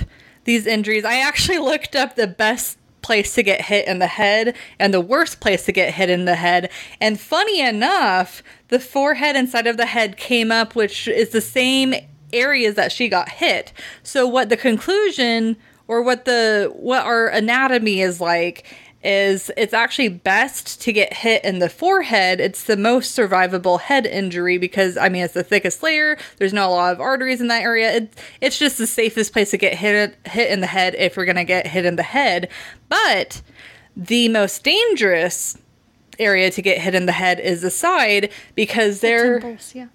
these 0.43 0.67
injuries. 0.67 1.05
I 1.05 1.19
actually 1.19 1.59
looked 1.71 1.95
up 1.95 2.15
the 2.15 2.27
best 2.27 2.77
place 3.01 3.33
to 3.35 3.43
get 3.43 3.61
hit 3.61 3.87
in 3.87 3.99
the 3.99 4.07
head 4.07 4.55
and 4.77 4.93
the 4.93 4.99
worst 4.99 5.39
place 5.39 5.65
to 5.65 5.71
get 5.71 5.93
hit 5.93 6.09
in 6.09 6.25
the 6.25 6.35
head. 6.35 6.69
And 6.99 7.19
funny 7.19 7.61
enough, 7.61 8.43
the 8.67 8.79
forehead 8.79 9.35
inside 9.35 9.67
of 9.67 9.77
the 9.77 9.85
head 9.85 10.17
came 10.17 10.51
up, 10.51 10.75
which 10.75 11.07
is 11.07 11.29
the 11.29 11.41
same 11.41 11.95
areas 12.33 12.75
that 12.75 12.91
she 12.91 13.09
got 13.09 13.29
hit. 13.29 13.73
So 14.03 14.27
what 14.27 14.49
the 14.49 14.57
conclusion 14.57 15.57
or 15.87 16.01
what 16.01 16.25
the 16.25 16.71
what 16.75 17.03
our 17.05 17.27
anatomy 17.27 18.01
is 18.01 18.21
like 18.21 18.65
is 19.01 19.49
it's 19.55 19.73
actually 19.73 20.09
best 20.09 20.81
to 20.81 20.91
get 20.91 21.13
hit 21.13 21.43
in 21.45 21.59
the 21.59 21.69
forehead. 21.69 22.41
It's 22.41 22.65
the 22.65 22.75
most 22.75 23.17
survivable 23.17 23.79
head 23.79 24.05
injury 24.05 24.57
because 24.57 24.97
I 24.97 25.09
mean 25.09 25.23
it's 25.23 25.33
the 25.33 25.43
thickest 25.43 25.81
layer. 25.81 26.17
There's 26.37 26.53
not 26.53 26.69
a 26.69 26.71
lot 26.71 26.93
of 26.93 27.01
arteries 27.01 27.41
in 27.41 27.47
that 27.47 27.63
area. 27.63 27.91
It, 27.93 28.13
it's 28.41 28.59
just 28.59 28.77
the 28.77 28.87
safest 28.87 29.31
place 29.31 29.51
to 29.51 29.57
get 29.57 29.73
hit 29.75 30.15
hit 30.25 30.51
in 30.51 30.59
the 30.59 30.67
head 30.67 30.95
if 30.95 31.15
we're 31.15 31.25
gonna 31.25 31.45
get 31.45 31.67
hit 31.67 31.85
in 31.85 31.95
the 31.95 32.03
head. 32.03 32.49
But 32.89 33.41
the 33.95 34.29
most 34.29 34.63
dangerous 34.63 35.57
area 36.19 36.51
to 36.51 36.61
get 36.61 36.79
hit 36.79 36.93
in 36.93 37.05
the 37.05 37.13
head 37.13 37.39
is 37.39 37.61
the 37.61 37.71
side 37.71 38.31
because 38.53 38.99
they're 38.99 39.39
Temples, 39.39 39.73
yeah. 39.73 39.87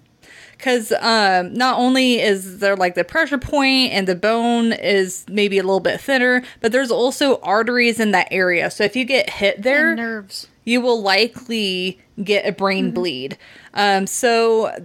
Because 0.65 0.91
um, 0.93 1.53
not 1.53 1.77
only 1.77 2.19
is 2.19 2.57
there 2.57 2.75
like 2.75 2.95
the 2.95 3.03
pressure 3.03 3.37
point 3.37 3.93
and 3.93 4.07
the 4.07 4.15
bone 4.15 4.73
is 4.73 5.23
maybe 5.29 5.59
a 5.59 5.61
little 5.61 5.79
bit 5.79 6.01
thinner, 6.01 6.41
but 6.59 6.71
there's 6.71 6.89
also 6.89 7.39
arteries 7.41 7.99
in 7.99 8.09
that 8.13 8.27
area. 8.31 8.71
So 8.71 8.83
if 8.83 8.95
you 8.95 9.05
get 9.05 9.29
hit 9.29 9.61
there, 9.61 9.89
And 9.89 9.97
nerves. 9.97 10.47
you 10.63 10.81
will 10.81 10.99
likely 11.03 11.99
get 12.23 12.47
a 12.47 12.51
brain 12.51 12.89
bleed. 12.89 13.37
Um, 13.75 14.07
so 14.07 14.75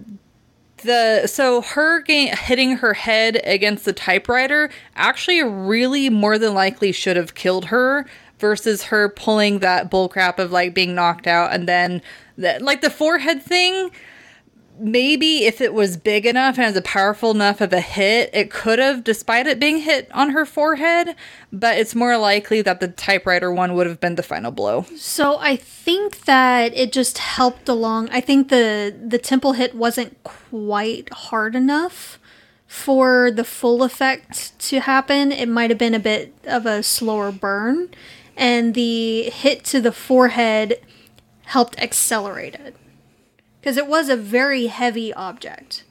the 0.83 1.25
so 1.25 1.61
her 1.61 2.01
ga- 2.03 2.35
hitting 2.35 2.77
her 2.77 2.93
head 2.93 3.41
against 3.43 3.83
the 3.83 3.93
typewriter 3.93 4.69
actually 4.95 5.41
really 5.41 6.11
more 6.11 6.37
than 6.37 6.53
likely 6.53 6.91
should 6.91 7.17
have 7.17 7.33
killed 7.33 7.65
her 7.65 8.05
versus 8.37 8.83
her 8.83 9.09
pulling 9.09 9.59
that 9.59 9.89
bullcrap 9.89 10.37
of 10.37 10.51
like 10.51 10.75
being 10.75 10.93
knocked 10.93 11.25
out 11.25 11.51
and 11.51 11.67
then 11.67 12.03
that 12.37 12.61
like 12.61 12.81
the 12.81 12.89
forehead 12.89 13.41
thing 13.41 13.89
maybe 14.79 15.45
if 15.45 15.61
it 15.61 15.73
was 15.73 15.97
big 15.97 16.25
enough 16.25 16.57
and 16.57 16.65
as 16.65 16.75
a 16.75 16.81
powerful 16.81 17.31
enough 17.31 17.61
of 17.61 17.71
a 17.73 17.81
hit, 17.81 18.29
it 18.33 18.49
could 18.49 18.79
have, 18.79 19.03
despite 19.03 19.47
it 19.47 19.59
being 19.59 19.79
hit 19.79 20.09
on 20.13 20.31
her 20.31 20.45
forehead. 20.45 21.15
But 21.51 21.77
it's 21.77 21.95
more 21.95 22.17
likely 22.17 22.61
that 22.61 22.79
the 22.79 22.87
typewriter 22.87 23.51
one 23.51 23.75
would 23.75 23.87
have 23.87 23.99
been 23.99 24.15
the 24.15 24.23
final 24.23 24.51
blow. 24.51 24.85
So 24.95 25.37
I 25.37 25.55
think 25.55 26.25
that 26.25 26.75
it 26.75 26.91
just 26.91 27.17
helped 27.17 27.69
along. 27.69 28.09
I 28.09 28.21
think 28.21 28.49
the 28.49 28.95
the 29.01 29.19
temple 29.19 29.53
hit 29.53 29.75
wasn't 29.75 30.21
quite 30.23 31.11
hard 31.13 31.55
enough 31.55 32.19
for 32.67 33.31
the 33.31 33.43
full 33.43 33.83
effect 33.83 34.57
to 34.59 34.79
happen. 34.79 35.31
It 35.31 35.49
might 35.49 35.69
have 35.69 35.79
been 35.79 35.93
a 35.93 35.99
bit 35.99 36.33
of 36.45 36.65
a 36.65 36.81
slower 36.81 37.31
burn, 37.31 37.89
and 38.37 38.73
the 38.73 39.23
hit 39.29 39.63
to 39.65 39.81
the 39.81 39.91
forehead 39.91 40.79
helped 41.43 41.77
accelerate 41.79 42.55
it 42.55 42.75
because 43.61 43.77
it 43.77 43.87
was 43.87 44.09
a 44.09 44.17
very 44.17 44.65
heavy 44.67 45.13
object. 45.13 45.83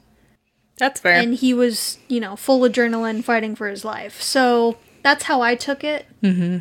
That's 0.77 0.99
fair. 0.99 1.13
And 1.13 1.35
he 1.35 1.53
was, 1.53 1.99
you 2.07 2.19
know, 2.19 2.35
full 2.35 2.61
adrenaline 2.61 3.23
fighting 3.23 3.55
for 3.55 3.67
his 3.69 3.85
life. 3.85 4.21
So 4.21 4.77
that's 5.03 5.23
how 5.23 5.41
I 5.41 5.55
took 5.55 5.83
it. 5.83 6.05
Mm-hmm. 6.21 6.59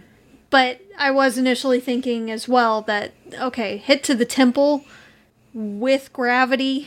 But 0.50 0.80
I 0.98 1.10
was 1.10 1.36
initially 1.38 1.80
thinking 1.80 2.30
as 2.30 2.46
well 2.48 2.82
that, 2.82 3.12
okay, 3.34 3.76
hit 3.78 4.02
to 4.04 4.14
the 4.14 4.24
temple 4.24 4.84
with 5.54 6.12
gravity 6.12 6.86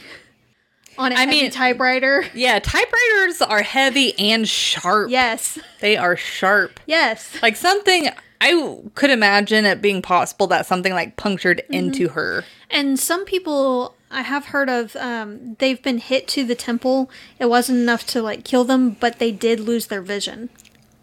on 0.97 1.11
a 1.11 1.15
I 1.15 1.25
mean- 1.25 1.51
typewriter. 1.51 2.25
yeah, 2.33 2.59
typewriters 2.59 3.41
are 3.41 3.61
heavy 3.63 4.17
and 4.19 4.47
sharp. 4.47 5.09
Yes. 5.09 5.59
They 5.81 5.97
are 5.97 6.15
sharp. 6.15 6.79
Yes. 6.85 7.35
Like 7.41 7.55
something 7.55 8.09
I 8.41 8.77
could 8.93 9.09
imagine 9.09 9.65
it 9.65 9.81
being 9.81 10.01
possible 10.01 10.47
that 10.47 10.65
something 10.65 10.93
like 10.93 11.15
punctured 11.15 11.63
into 11.69 12.09
her. 12.09 12.43
And 12.69 12.99
some 12.99 13.23
people 13.25 13.95
I 14.13 14.21
have 14.21 14.45
heard 14.45 14.69
of, 14.69 14.95
um, 14.95 15.55
they've 15.59 15.81
been 15.81 15.97
hit 15.97 16.27
to 16.29 16.45
the 16.45 16.55
temple. 16.55 17.09
It 17.39 17.47
wasn't 17.47 17.79
enough 17.79 18.05
to 18.07 18.21
like 18.21 18.43
kill 18.43 18.63
them, 18.63 18.91
but 18.91 19.19
they 19.19 19.31
did 19.31 19.59
lose 19.59 19.87
their 19.87 20.01
vision. 20.01 20.49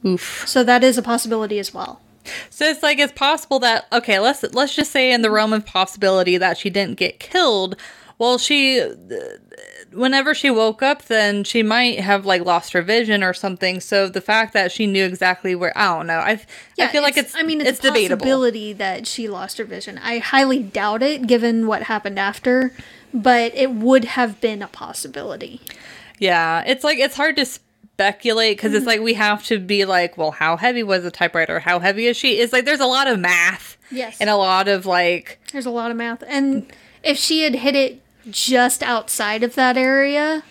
Oof. 0.05 0.45
So 0.47 0.65
that 0.65 0.83
is 0.83 0.97
a 0.97 1.03
possibility 1.03 1.59
as 1.59 1.75
well. 1.75 2.01
So 2.49 2.65
it's 2.67 2.83
like 2.83 2.99
it's 2.99 3.13
possible 3.13 3.59
that 3.61 3.87
okay, 3.93 4.19
let's 4.19 4.43
let's 4.53 4.75
just 4.75 4.91
say 4.91 5.13
in 5.13 5.23
the 5.23 5.31
realm 5.31 5.53
of 5.53 5.67
possibility 5.67 6.37
that 6.37 6.59
she 6.59 6.71
didn't 6.71 6.97
get 6.97 7.19
killed. 7.19 7.77
Well, 8.19 8.37
she 8.37 8.87
whenever 9.93 10.35
she 10.35 10.51
woke 10.51 10.83
up 10.83 11.05
then 11.07 11.43
she 11.43 11.63
might 11.63 11.99
have 12.01 12.27
like 12.27 12.45
lost 12.45 12.73
her 12.75 12.83
vision 12.83 13.25
or 13.25 13.33
something. 13.33 13.81
So 13.81 14.09
the 14.09 14.21
fact 14.21 14.53
that 14.53 14.71
she 14.71 14.87
knew 14.87 15.05
exactly 15.05 15.55
where 15.55 15.77
I 15.77 15.97
don't 15.97 16.07
know. 16.07 16.19
I 16.19 16.41
I 16.79 16.89
feel 16.89 17.03
like 17.03 17.17
it's 17.17 17.35
I 17.35 17.43
mean 17.43 17.61
it's, 17.61 17.79
a 17.79 17.83
debatable. 17.83 18.19
possibility 18.19 18.73
that 18.75 19.07
she 19.07 19.29
lost 19.29 19.59
her 19.59 19.65
vision. 19.65 19.99
I 19.99 20.19
highly 20.19 20.63
doubt 20.63 21.03
it 21.03 21.27
given 21.27 21.67
what 21.67 21.85
happened 21.85 22.19
after, 22.19 22.73
but 23.15 23.55
it 23.55 23.71
would 23.73 24.05
have 24.05 24.41
been 24.41 24.63
a 24.63 24.69
possibility. 24.69 25.61
Yeah, 26.19 26.63
it's 26.67 26.85
like 26.85 26.99
it's 26.99 27.17
hard 27.17 27.37
to 27.37 27.47
speculate 27.47 28.57
because 28.57 28.71
Mm-hmm. 28.71 28.77
it's 28.79 28.87
like 28.87 29.01
we 29.01 29.15
have 29.15 29.45
to 29.47 29.59
be 29.59 29.85
like, 29.85 30.17
well, 30.17 30.31
how 30.31 30.57
heavy 30.57 30.83
was 30.83 31.03
the 31.03 31.11
typewriter? 31.11 31.61
How 31.61 31.79
heavy 31.81 32.07
is 32.07 32.17
she? 32.17 32.39
It's 32.39 32.53
like 32.53 32.65
there's 32.65 32.81
a 32.81 32.87
lot 32.87 33.07
of 33.07 33.19
math. 33.19 33.77
Yes. 33.91 34.19
And 34.21 34.31
a 34.31 34.37
lot 34.37 34.69
of 34.69 34.87
like 34.87 35.39
There's 35.53 35.67
a 35.67 35.71
lot 35.71 35.91
of 35.91 35.97
math. 35.97 36.23
And 36.27 36.71
if 37.03 37.17
she 37.19 37.43
had 37.43 37.57
hit 37.57 37.75
it 37.75 38.03
just 38.31 38.83
outside 38.83 39.43
of 39.43 39.55
that 39.55 39.77
area, 39.77 40.43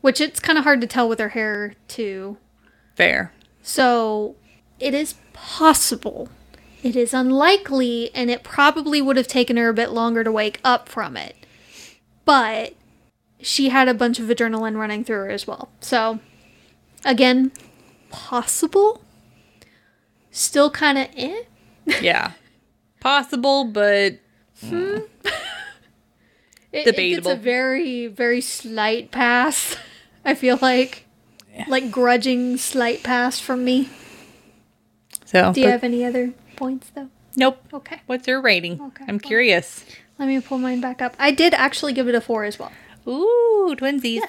which 0.00 0.20
it's 0.20 0.40
kind 0.40 0.58
of 0.58 0.64
hard 0.64 0.80
to 0.80 0.86
tell 0.86 1.08
with 1.08 1.18
her 1.18 1.30
hair 1.30 1.74
too. 1.88 2.36
fair. 2.94 3.32
So 3.62 4.36
it 4.78 4.92
is 4.94 5.14
possible. 5.32 6.28
It 6.82 6.94
is 6.94 7.12
unlikely, 7.14 8.10
and 8.14 8.30
it 8.30 8.44
probably 8.44 9.00
would 9.02 9.16
have 9.16 9.26
taken 9.26 9.56
her 9.56 9.70
a 9.70 9.74
bit 9.74 9.90
longer 9.90 10.22
to 10.22 10.30
wake 10.30 10.60
up 10.62 10.88
from 10.88 11.16
it. 11.16 11.34
But 12.26 12.74
she 13.40 13.70
had 13.70 13.88
a 13.88 13.94
bunch 13.94 14.18
of 14.18 14.26
adrenaline 14.26 14.76
running 14.76 15.02
through 15.04 15.16
her 15.16 15.30
as 15.30 15.46
well. 15.46 15.70
So, 15.80 16.18
again, 17.04 17.52
possible. 18.10 19.00
Still 20.30 20.70
kind 20.70 20.98
of 20.98 21.06
eh. 21.16 21.42
Yeah. 22.02 22.32
Possible, 23.00 23.64
but 23.64 24.18
It, 24.62 25.08
It 26.72 26.84
Debatable. 26.84 27.30
gets 27.30 27.40
a 27.40 27.42
very, 27.42 28.06
very 28.08 28.40
slight 28.40 29.10
pass. 29.10 29.76
I 30.24 30.34
feel 30.34 30.58
like, 30.60 31.04
like 31.68 31.90
grudging 31.90 32.56
slight 32.58 33.02
pass 33.04 33.38
from 33.38 33.64
me. 33.64 33.88
so 35.24 35.52
Do 35.52 35.60
you 35.60 35.66
but- 35.66 35.72
have 35.72 35.84
any 35.84 36.04
other 36.04 36.34
points 36.56 36.90
though? 36.94 37.08
Nope. 37.36 37.58
Okay. 37.72 38.00
What's 38.06 38.26
your 38.26 38.40
rating? 38.40 38.80
Okay, 38.80 39.04
I'm 39.06 39.14
well- 39.16 39.20
curious. 39.20 39.84
Let 40.18 40.28
me 40.28 40.40
pull 40.40 40.58
mine 40.58 40.80
back 40.80 41.02
up. 41.02 41.14
I 41.18 41.30
did 41.30 41.52
actually 41.54 41.92
give 41.92 42.08
it 42.08 42.14
a 42.14 42.20
four 42.20 42.44
as 42.44 42.58
well. 42.58 42.72
Ooh, 43.06 43.74
twinsies. 43.78 44.20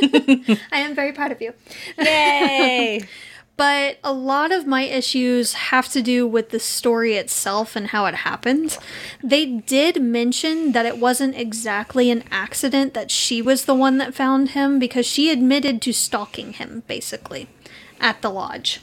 I 0.72 0.78
am 0.78 0.94
very 0.94 1.12
proud 1.12 1.32
of 1.32 1.40
you. 1.40 1.54
Yay. 1.98 3.02
But 3.56 3.98
a 4.04 4.12
lot 4.12 4.52
of 4.52 4.68
my 4.68 4.82
issues 4.82 5.54
have 5.54 5.88
to 5.88 6.00
do 6.00 6.28
with 6.28 6.50
the 6.50 6.60
story 6.60 7.16
itself 7.16 7.74
and 7.74 7.88
how 7.88 8.06
it 8.06 8.14
happened. 8.14 8.78
They 9.20 9.46
did 9.46 10.00
mention 10.00 10.70
that 10.70 10.86
it 10.86 10.98
wasn't 10.98 11.36
exactly 11.36 12.08
an 12.12 12.22
accident 12.30 12.94
that 12.94 13.10
she 13.10 13.42
was 13.42 13.64
the 13.64 13.74
one 13.74 13.98
that 13.98 14.14
found 14.14 14.50
him 14.50 14.78
because 14.78 15.06
she 15.06 15.28
admitted 15.28 15.82
to 15.82 15.92
stalking 15.92 16.52
him, 16.52 16.84
basically, 16.86 17.48
at 18.00 18.22
the 18.22 18.30
lodge. 18.30 18.80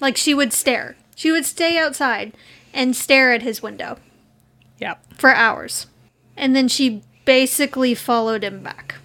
Like 0.00 0.16
she 0.16 0.32
would 0.32 0.52
stare. 0.52 0.94
She 1.16 1.32
would 1.32 1.44
stay 1.44 1.76
outside 1.76 2.34
and 2.72 2.94
stare 2.94 3.32
at 3.32 3.42
his 3.42 3.64
window 3.64 3.98
yep. 4.78 5.02
for 5.14 5.30
hours. 5.30 5.86
And 6.36 6.54
then 6.54 6.68
she 6.68 7.02
basically 7.24 7.94
followed 7.94 8.44
him 8.44 8.62
back. 8.62 8.96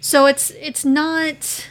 So 0.00 0.26
it's 0.26 0.50
it's 0.52 0.84
not 0.84 1.68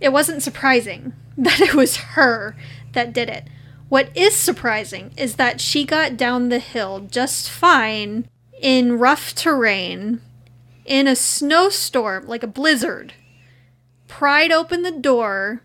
it 0.00 0.12
wasn't 0.12 0.42
surprising 0.42 1.12
that 1.36 1.60
it 1.60 1.74
was 1.74 1.96
her 1.96 2.56
that 2.92 3.12
did 3.12 3.28
it. 3.28 3.44
What 3.88 4.16
is 4.16 4.36
surprising 4.36 5.12
is 5.16 5.36
that 5.36 5.60
she 5.60 5.84
got 5.84 6.16
down 6.16 6.48
the 6.48 6.60
hill 6.60 7.06
just 7.10 7.50
fine 7.50 8.28
in 8.60 8.98
rough 8.98 9.34
terrain 9.34 10.20
in 10.84 11.08
a 11.08 11.16
snowstorm 11.16 12.26
like 12.26 12.42
a 12.42 12.48
blizzard. 12.48 13.14
Pried 14.06 14.52
open 14.52 14.82
the 14.82 14.90
door, 14.90 15.62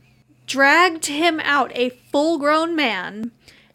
dragged 0.48 1.08
him 1.08 1.40
out, 1.40 1.72
a 1.76 1.90
full-grown 2.12 2.76
man, 2.76 3.32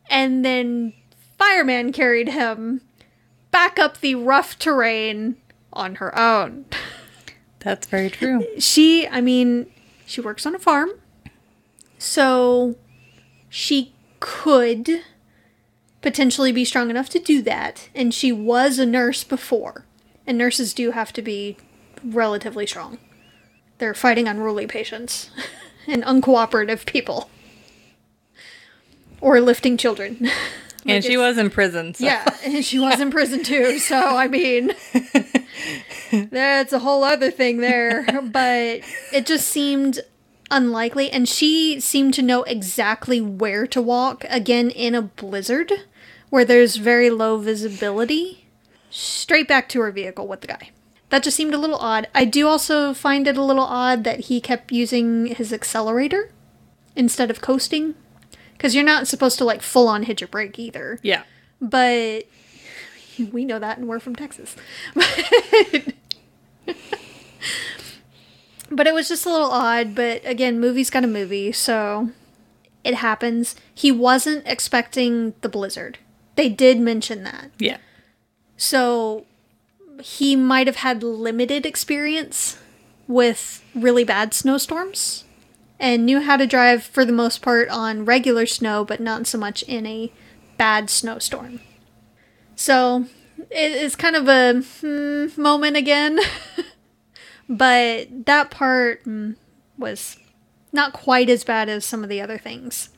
and 0.08 0.44
then 0.44 0.92
fireman 1.40 1.90
carried 1.90 2.28
him 2.28 2.82
back 3.50 3.78
up 3.78 4.00
the 4.00 4.14
rough 4.14 4.58
terrain 4.58 5.36
on 5.72 5.94
her 5.94 6.16
own. 6.16 6.66
That's 7.60 7.86
very 7.86 8.10
true. 8.10 8.46
She, 8.58 9.08
I 9.08 9.22
mean, 9.22 9.66
she 10.04 10.20
works 10.20 10.44
on 10.44 10.54
a 10.54 10.58
farm. 10.58 10.90
So 11.98 12.76
she 13.48 13.94
could 14.20 15.02
potentially 16.02 16.52
be 16.52 16.66
strong 16.66 16.90
enough 16.90 17.08
to 17.10 17.18
do 17.18 17.40
that. 17.42 17.88
And 17.94 18.12
she 18.12 18.32
was 18.32 18.78
a 18.78 18.84
nurse 18.84 19.24
before. 19.24 19.86
And 20.26 20.36
nurses 20.36 20.74
do 20.74 20.90
have 20.90 21.10
to 21.14 21.22
be 21.22 21.56
relatively 22.04 22.66
strong. 22.66 22.98
They're 23.78 23.94
fighting 23.94 24.28
unruly 24.28 24.66
patients 24.66 25.30
and 25.86 26.02
uncooperative 26.02 26.84
people. 26.84 27.30
Or 29.22 29.40
lifting 29.40 29.78
children. 29.78 30.28
and 30.86 31.04
she 31.04 31.16
was 31.16 31.38
in 31.38 31.50
prison. 31.50 31.94
So. 31.94 32.04
Yeah, 32.04 32.24
and 32.44 32.64
she 32.64 32.78
was 32.78 33.00
in 33.00 33.10
prison 33.12 33.42
too. 33.42 33.78
So 33.78 33.98
I 33.98 34.28
mean, 34.28 34.72
that's 36.30 36.72
a 36.72 36.78
whole 36.78 37.04
other 37.04 37.30
thing 37.30 37.58
there. 37.58 38.04
But 38.22 38.80
it 39.12 39.26
just 39.26 39.48
seemed 39.48 40.00
unlikely, 40.50 41.10
and 41.10 41.28
she 41.28 41.80
seemed 41.80 42.14
to 42.14 42.22
know 42.22 42.42
exactly 42.44 43.20
where 43.20 43.66
to 43.68 43.80
walk. 43.80 44.24
Again, 44.28 44.70
in 44.70 44.94
a 44.94 45.02
blizzard 45.02 45.72
where 46.30 46.44
there's 46.44 46.76
very 46.76 47.10
low 47.10 47.36
visibility, 47.38 48.46
straight 48.88 49.48
back 49.48 49.68
to 49.68 49.80
her 49.80 49.90
vehicle 49.90 50.26
with 50.26 50.40
the 50.40 50.46
guy. 50.46 50.70
That 51.10 51.24
just 51.24 51.36
seemed 51.36 51.54
a 51.54 51.58
little 51.58 51.76
odd. 51.76 52.06
I 52.14 52.24
do 52.24 52.46
also 52.46 52.94
find 52.94 53.26
it 53.26 53.36
a 53.36 53.42
little 53.42 53.64
odd 53.64 54.04
that 54.04 54.20
he 54.20 54.40
kept 54.40 54.70
using 54.70 55.26
his 55.26 55.52
accelerator 55.52 56.30
instead 56.94 57.30
of 57.30 57.40
coasting. 57.40 57.96
Because 58.60 58.74
you're 58.74 58.84
not 58.84 59.08
supposed 59.08 59.38
to 59.38 59.44
like 59.46 59.62
full 59.62 59.88
on 59.88 60.02
hit 60.02 60.20
your 60.20 60.28
brake 60.28 60.58
either 60.58 60.98
Yeah. 61.02 61.22
but 61.62 62.26
we 63.32 63.46
know 63.46 63.58
that 63.58 63.78
and 63.78 63.88
we're 63.88 64.00
from 64.00 64.14
Texas. 64.14 64.54
but 68.70 68.86
it 68.86 68.92
was 68.94 69.08
just 69.08 69.24
a 69.24 69.30
little 69.30 69.50
odd, 69.50 69.94
but 69.94 70.20
again, 70.26 70.60
movie's 70.60 70.90
got 70.90 71.04
a 71.04 71.08
movie, 71.08 71.52
so 71.52 72.10
it 72.84 72.94
happens. 72.96 73.56
He 73.74 73.90
wasn't 73.90 74.42
expecting 74.46 75.34
the 75.40 75.48
blizzard. 75.48 75.98
They 76.36 76.48
did 76.48 76.78
mention 76.78 77.24
that. 77.24 77.50
Yeah. 77.58 77.78
So 78.56 79.24
he 80.02 80.36
might 80.36 80.66
have 80.66 80.76
had 80.76 81.02
limited 81.02 81.66
experience 81.66 82.58
with 83.08 83.64
really 83.74 84.04
bad 84.04 84.32
snowstorms 84.34 85.24
and 85.80 86.04
knew 86.04 86.20
how 86.20 86.36
to 86.36 86.46
drive 86.46 86.84
for 86.84 87.04
the 87.04 87.12
most 87.12 87.40
part 87.40 87.68
on 87.70 88.04
regular 88.04 88.44
snow, 88.44 88.84
but 88.84 89.00
not 89.00 89.26
so 89.26 89.38
much 89.38 89.62
in 89.62 89.86
a 89.86 90.12
bad 90.58 90.90
snowstorm. 90.90 91.60
So 92.54 93.06
it 93.50 93.72
is 93.72 93.96
kind 93.96 94.14
of 94.14 94.28
a 94.28 94.60
hmm, 94.60 95.40
moment 95.40 95.76
again. 95.78 96.20
but 97.48 98.26
that 98.26 98.50
part 98.50 99.02
mm, 99.04 99.36
was 99.78 100.18
not 100.70 100.92
quite 100.92 101.30
as 101.30 101.44
bad 101.44 101.70
as 101.70 101.84
some 101.84 102.02
of 102.02 102.10
the 102.10 102.20
other 102.20 102.36
things. 102.36 102.90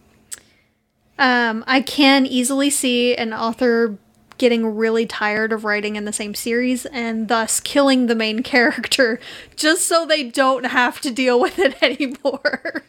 Um, 1.18 1.62
I 1.68 1.80
can 1.82 2.26
easily 2.26 2.68
see 2.68 3.14
an 3.14 3.32
author 3.32 3.96
getting 4.42 4.74
really 4.74 5.06
tired 5.06 5.52
of 5.52 5.62
writing 5.62 5.94
in 5.94 6.04
the 6.04 6.12
same 6.12 6.34
series 6.34 6.84
and 6.86 7.28
thus 7.28 7.60
killing 7.60 8.06
the 8.06 8.14
main 8.16 8.42
character 8.42 9.20
just 9.54 9.86
so 9.86 10.04
they 10.04 10.28
don't 10.28 10.66
have 10.66 11.00
to 11.00 11.12
deal 11.12 11.38
with 11.38 11.60
it 11.60 11.76
anymore. 11.80 12.82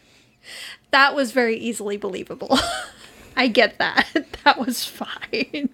that 0.90 1.14
was 1.14 1.30
very 1.30 1.56
easily 1.56 1.96
believable. 1.96 2.58
I 3.36 3.46
get 3.46 3.78
that. 3.78 4.26
That 4.42 4.58
was 4.58 4.84
fine. 4.84 5.68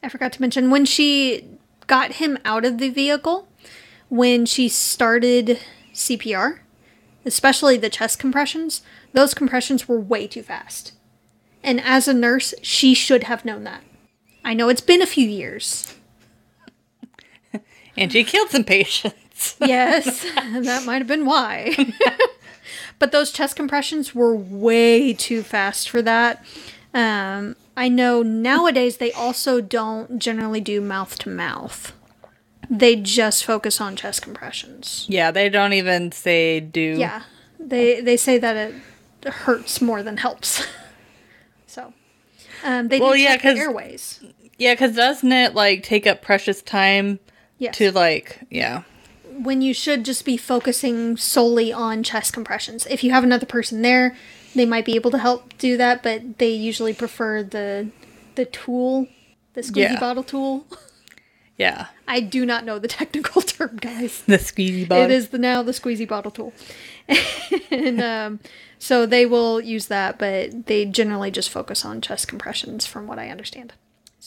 I 0.00 0.08
forgot 0.08 0.32
to 0.34 0.40
mention 0.40 0.70
when 0.70 0.84
she 0.84 1.44
got 1.88 2.12
him 2.12 2.38
out 2.44 2.64
of 2.64 2.78
the 2.78 2.90
vehicle, 2.90 3.48
when 4.08 4.46
she 4.46 4.68
started 4.68 5.58
CPR, 5.92 6.60
especially 7.24 7.76
the 7.76 7.90
chest 7.90 8.20
compressions, 8.20 8.82
those 9.12 9.34
compressions 9.34 9.88
were 9.88 9.98
way 9.98 10.28
too 10.28 10.44
fast. 10.44 10.92
And 11.64 11.80
as 11.80 12.06
a 12.06 12.14
nurse, 12.14 12.54
she 12.62 12.94
should 12.94 13.24
have 13.24 13.44
known 13.44 13.64
that. 13.64 13.82
I 14.48 14.54
know 14.54 14.70
it's 14.70 14.80
been 14.80 15.02
a 15.02 15.06
few 15.06 15.28
years. 15.28 15.94
and 17.98 18.10
she 18.10 18.24
killed 18.24 18.48
some 18.48 18.64
patients. 18.64 19.56
yes, 19.60 20.22
that 20.34 20.84
might 20.86 20.98
have 20.98 21.06
been 21.06 21.26
why. 21.26 21.76
but 22.98 23.12
those 23.12 23.30
chest 23.30 23.56
compressions 23.56 24.14
were 24.14 24.34
way 24.34 25.12
too 25.12 25.42
fast 25.42 25.90
for 25.90 26.00
that. 26.00 26.42
Um, 26.94 27.56
I 27.76 27.90
know 27.90 28.22
nowadays 28.22 28.96
they 28.96 29.12
also 29.12 29.60
don't 29.60 30.18
generally 30.18 30.62
do 30.62 30.80
mouth 30.80 31.18
to 31.18 31.28
mouth. 31.28 31.92
They 32.70 32.96
just 32.96 33.44
focus 33.44 33.82
on 33.82 33.96
chest 33.96 34.22
compressions. 34.22 35.04
Yeah, 35.10 35.30
they 35.30 35.50
don't 35.50 35.74
even 35.74 36.10
say 36.10 36.60
do. 36.60 36.96
Yeah, 36.98 37.24
they 37.60 38.00
they 38.00 38.16
say 38.16 38.38
that 38.38 38.56
it 38.56 38.74
hurts 39.30 39.82
more 39.82 40.02
than 40.02 40.16
helps. 40.16 40.66
so, 41.66 41.92
um, 42.64 42.88
they 42.88 42.98
Well, 42.98 43.12
do 43.12 43.18
yeah, 43.20 43.32
check 43.36 43.42
the 43.42 43.48
'cause- 43.50 43.58
airways. 43.58 44.20
Yeah, 44.58 44.74
because 44.74 44.94
doesn't 44.96 45.30
it 45.32 45.54
like 45.54 45.82
take 45.82 46.06
up 46.06 46.20
precious 46.22 46.60
time 46.62 47.20
Yes. 47.58 47.76
to 47.78 47.90
like, 47.90 48.40
yeah. 48.50 48.82
when 49.32 49.62
you 49.62 49.72
should 49.74 50.04
just 50.04 50.24
be 50.24 50.36
focusing 50.36 51.16
solely 51.16 51.72
on 51.72 52.02
chest 52.04 52.32
compressions. 52.32 52.86
If 52.86 53.02
you 53.02 53.10
have 53.12 53.24
another 53.24 53.46
person 53.46 53.82
there, 53.82 54.14
they 54.54 54.64
might 54.66 54.84
be 54.84 54.94
able 54.94 55.10
to 55.12 55.18
help 55.18 55.56
do 55.58 55.76
that, 55.76 56.02
but 56.02 56.38
they 56.38 56.50
usually 56.50 56.92
prefer 56.94 57.42
the 57.42 57.88
the 58.36 58.44
tool, 58.44 59.08
the 59.54 59.62
squeezy 59.62 59.76
Yeah. 59.94 60.00
bottle 60.00 60.22
tool. 60.24 60.66
Yeah. 61.56 61.86
I 62.06 62.20
do 62.20 62.46
not 62.46 62.64
know 62.64 62.78
the 62.78 62.86
technical 63.00 63.42
term, 63.42 63.78
guys. 63.78 64.22
The 64.28 64.38
squeezy 64.38 64.86
bottle. 64.88 65.06
It 65.06 65.10
is 65.10 65.30
the 65.30 65.38
now 65.38 65.64
the 65.64 65.72
squeezy 65.72 66.06
bottle 66.06 66.30
tool, 66.30 66.52
and 67.72 68.00
um, 68.00 68.38
so 68.78 69.06
they 69.06 69.26
will 69.26 69.60
use 69.60 69.86
that, 69.86 70.20
but 70.20 70.66
they 70.66 70.84
generally 70.84 71.32
just 71.32 71.50
focus 71.50 71.84
on 71.84 72.00
chest 72.00 72.28
compressions, 72.28 72.86
from 72.86 73.08
what 73.08 73.18
I 73.18 73.28
understand. 73.30 73.72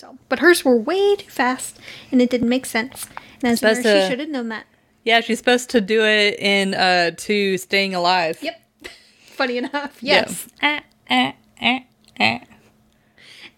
So, 0.02 0.18
but 0.30 0.40
hers 0.40 0.66
were 0.66 0.76
way 0.76 1.16
too 1.16 1.30
fast, 1.30 1.78
and 2.12 2.20
it 2.24 2.32
didn't 2.32 2.50
make 2.50 2.66
sense. 2.66 3.06
And 3.44 3.52
as 3.52 3.62
a 3.62 3.68
nurse, 3.68 3.84
she 3.84 4.10
should 4.10 4.20
have 4.20 4.30
known 4.30 4.50
that. 4.50 4.66
Yeah, 5.04 5.22
she's 5.22 5.38
supposed 5.38 5.70
to 5.70 5.80
do 5.80 6.04
it 6.04 6.40
in 6.40 6.74
uh 6.74 7.12
to 7.18 7.60
staying 7.60 7.94
alive. 7.94 8.40
Yep. 8.42 8.60
Funny 9.28 9.58
enough, 9.58 10.02
Yeah. 10.02 10.26
yes. 10.26 10.48
Eh, 10.64 10.80
eh, 11.08 11.32
eh, 11.62 11.80
eh. 12.20 12.40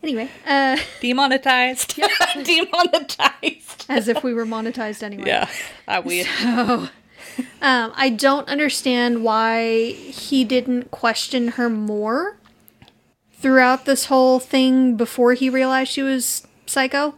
Anyway, 0.04 0.30
uh, 0.46 0.78
Demonetized. 1.02 1.96
Demonetized. 2.44 3.86
as 3.88 4.10
if 4.10 4.22
we 4.22 4.34
were 4.34 4.46
monetized 4.46 5.02
anyway. 5.02 5.28
Yeah. 5.28 5.50
I 5.88 6.02
we 6.02 6.26
Um, 7.62 7.94
I 7.96 8.10
don't 8.10 8.50
understand 8.50 9.24
why 9.24 9.92
he 9.92 10.44
didn't 10.44 10.92
question 10.92 11.48
her 11.56 11.70
more 11.70 12.38
throughout 13.44 13.84
this 13.84 14.06
whole 14.06 14.40
thing 14.40 14.96
before 14.96 15.34
he 15.34 15.50
realized 15.50 15.92
she 15.92 16.02
was 16.02 16.48
psycho. 16.66 17.14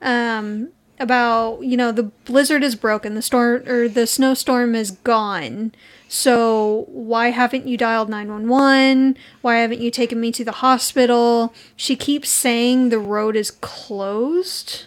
Um, 0.00 0.68
about 1.00 1.60
you 1.62 1.78
know 1.78 1.90
the 1.90 2.04
blizzard 2.04 2.62
is 2.62 2.76
broken, 2.76 3.14
the 3.14 3.22
storm 3.22 3.66
or 3.66 3.88
the 3.88 4.06
snowstorm 4.06 4.74
is 4.74 4.90
gone. 4.90 5.72
So 6.08 6.84
why 6.88 7.30
haven't 7.30 7.66
you 7.66 7.76
dialed 7.76 8.10
911? 8.10 9.16
Why 9.40 9.56
haven't 9.56 9.80
you 9.80 9.90
taken 9.90 10.20
me 10.20 10.30
to 10.32 10.44
the 10.44 10.52
hospital? 10.52 11.54
She 11.74 11.96
keeps 11.96 12.28
saying 12.28 12.90
the 12.90 12.98
road 12.98 13.34
is 13.34 13.50
closed 13.50 14.86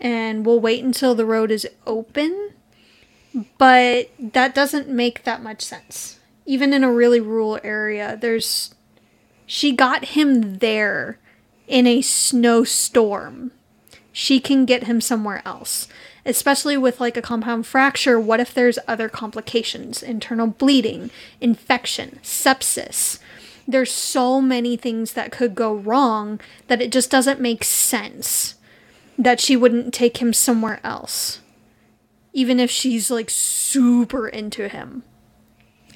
and 0.00 0.46
we'll 0.46 0.60
wait 0.60 0.82
until 0.82 1.14
the 1.14 1.26
road 1.26 1.50
is 1.50 1.68
open. 1.86 2.52
But 3.58 4.10
that 4.18 4.54
doesn't 4.54 4.88
make 4.88 5.24
that 5.24 5.42
much 5.42 5.62
sense. 5.62 6.18
Even 6.46 6.72
in 6.72 6.82
a 6.82 6.92
really 6.92 7.20
rural 7.20 7.60
area, 7.62 8.16
there's. 8.18 8.74
She 9.52 9.72
got 9.72 10.04
him 10.04 10.58
there 10.58 11.18
in 11.66 11.84
a 11.84 12.02
snowstorm. 12.02 13.50
She 14.12 14.38
can 14.38 14.64
get 14.64 14.84
him 14.84 15.00
somewhere 15.00 15.42
else. 15.44 15.88
Especially 16.24 16.76
with 16.76 17.00
like 17.00 17.16
a 17.16 17.22
compound 17.22 17.66
fracture, 17.66 18.20
what 18.20 18.38
if 18.38 18.54
there's 18.54 18.78
other 18.86 19.08
complications? 19.08 20.04
Internal 20.04 20.46
bleeding, 20.46 21.10
infection, 21.40 22.20
sepsis. 22.22 23.18
There's 23.66 23.90
so 23.90 24.40
many 24.40 24.76
things 24.76 25.14
that 25.14 25.32
could 25.32 25.56
go 25.56 25.74
wrong 25.74 26.38
that 26.68 26.80
it 26.80 26.92
just 26.92 27.10
doesn't 27.10 27.40
make 27.40 27.64
sense 27.64 28.54
that 29.18 29.40
she 29.40 29.56
wouldn't 29.56 29.92
take 29.92 30.18
him 30.18 30.32
somewhere 30.32 30.78
else. 30.84 31.40
Even 32.32 32.60
if 32.60 32.70
she's 32.70 33.10
like 33.10 33.28
super 33.28 34.28
into 34.28 34.68
him. 34.68 35.02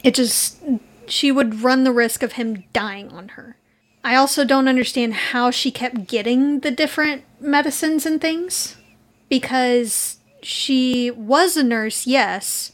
It 0.03 0.17
just, 0.17 0.61
she 1.11 1.33
would 1.33 1.62
run 1.62 1.85
the 1.85 1.93
risk 1.93 2.23
of 2.23 2.33
him 2.33 2.64
dying 2.73 3.11
on 3.11 3.29
her. 3.31 3.57
I 4.03 4.17
also 4.17 4.45
don't 4.45 4.69
understand 4.69 5.14
how 5.14 5.51
she 5.51 5.71
kept 5.71 6.07
getting 6.07 6.61
the 6.61 6.71
different 6.71 7.25
medicines 7.40 8.05
and 8.05 8.21
things. 8.21 8.77
Because 9.31 10.19
she 10.43 11.11
was 11.11 11.57
a 11.57 11.64
nurse, 11.64 12.07
yes, 12.07 12.73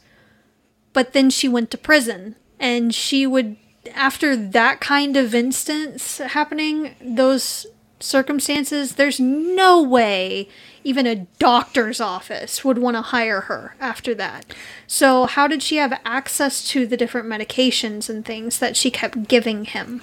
but 0.91 1.13
then 1.13 1.29
she 1.29 1.47
went 1.47 1.71
to 1.71 1.77
prison. 1.77 2.35
And 2.59 2.93
she 2.93 3.25
would, 3.25 3.55
after 3.95 4.35
that 4.35 4.81
kind 4.81 5.15
of 5.15 5.33
instance 5.33 6.17
happening, 6.17 6.95
those 7.01 7.65
circumstances, 7.99 8.95
there's 8.95 9.19
no 9.19 9.81
way 9.81 10.49
even 10.83 11.05
a 11.07 11.27
doctor's 11.39 11.99
office 12.01 12.63
would 12.65 12.77
want 12.77 12.95
to 12.97 13.01
hire 13.01 13.41
her 13.41 13.75
after 13.79 14.13
that. 14.15 14.53
So, 14.87 15.25
how 15.25 15.47
did 15.47 15.61
she 15.63 15.77
have 15.77 15.99
access 16.05 16.67
to 16.69 16.85
the 16.87 16.97
different 16.97 17.27
medications 17.27 18.09
and 18.09 18.25
things 18.25 18.59
that 18.59 18.75
she 18.75 18.91
kept 18.91 19.27
giving 19.27 19.65
him? 19.65 20.01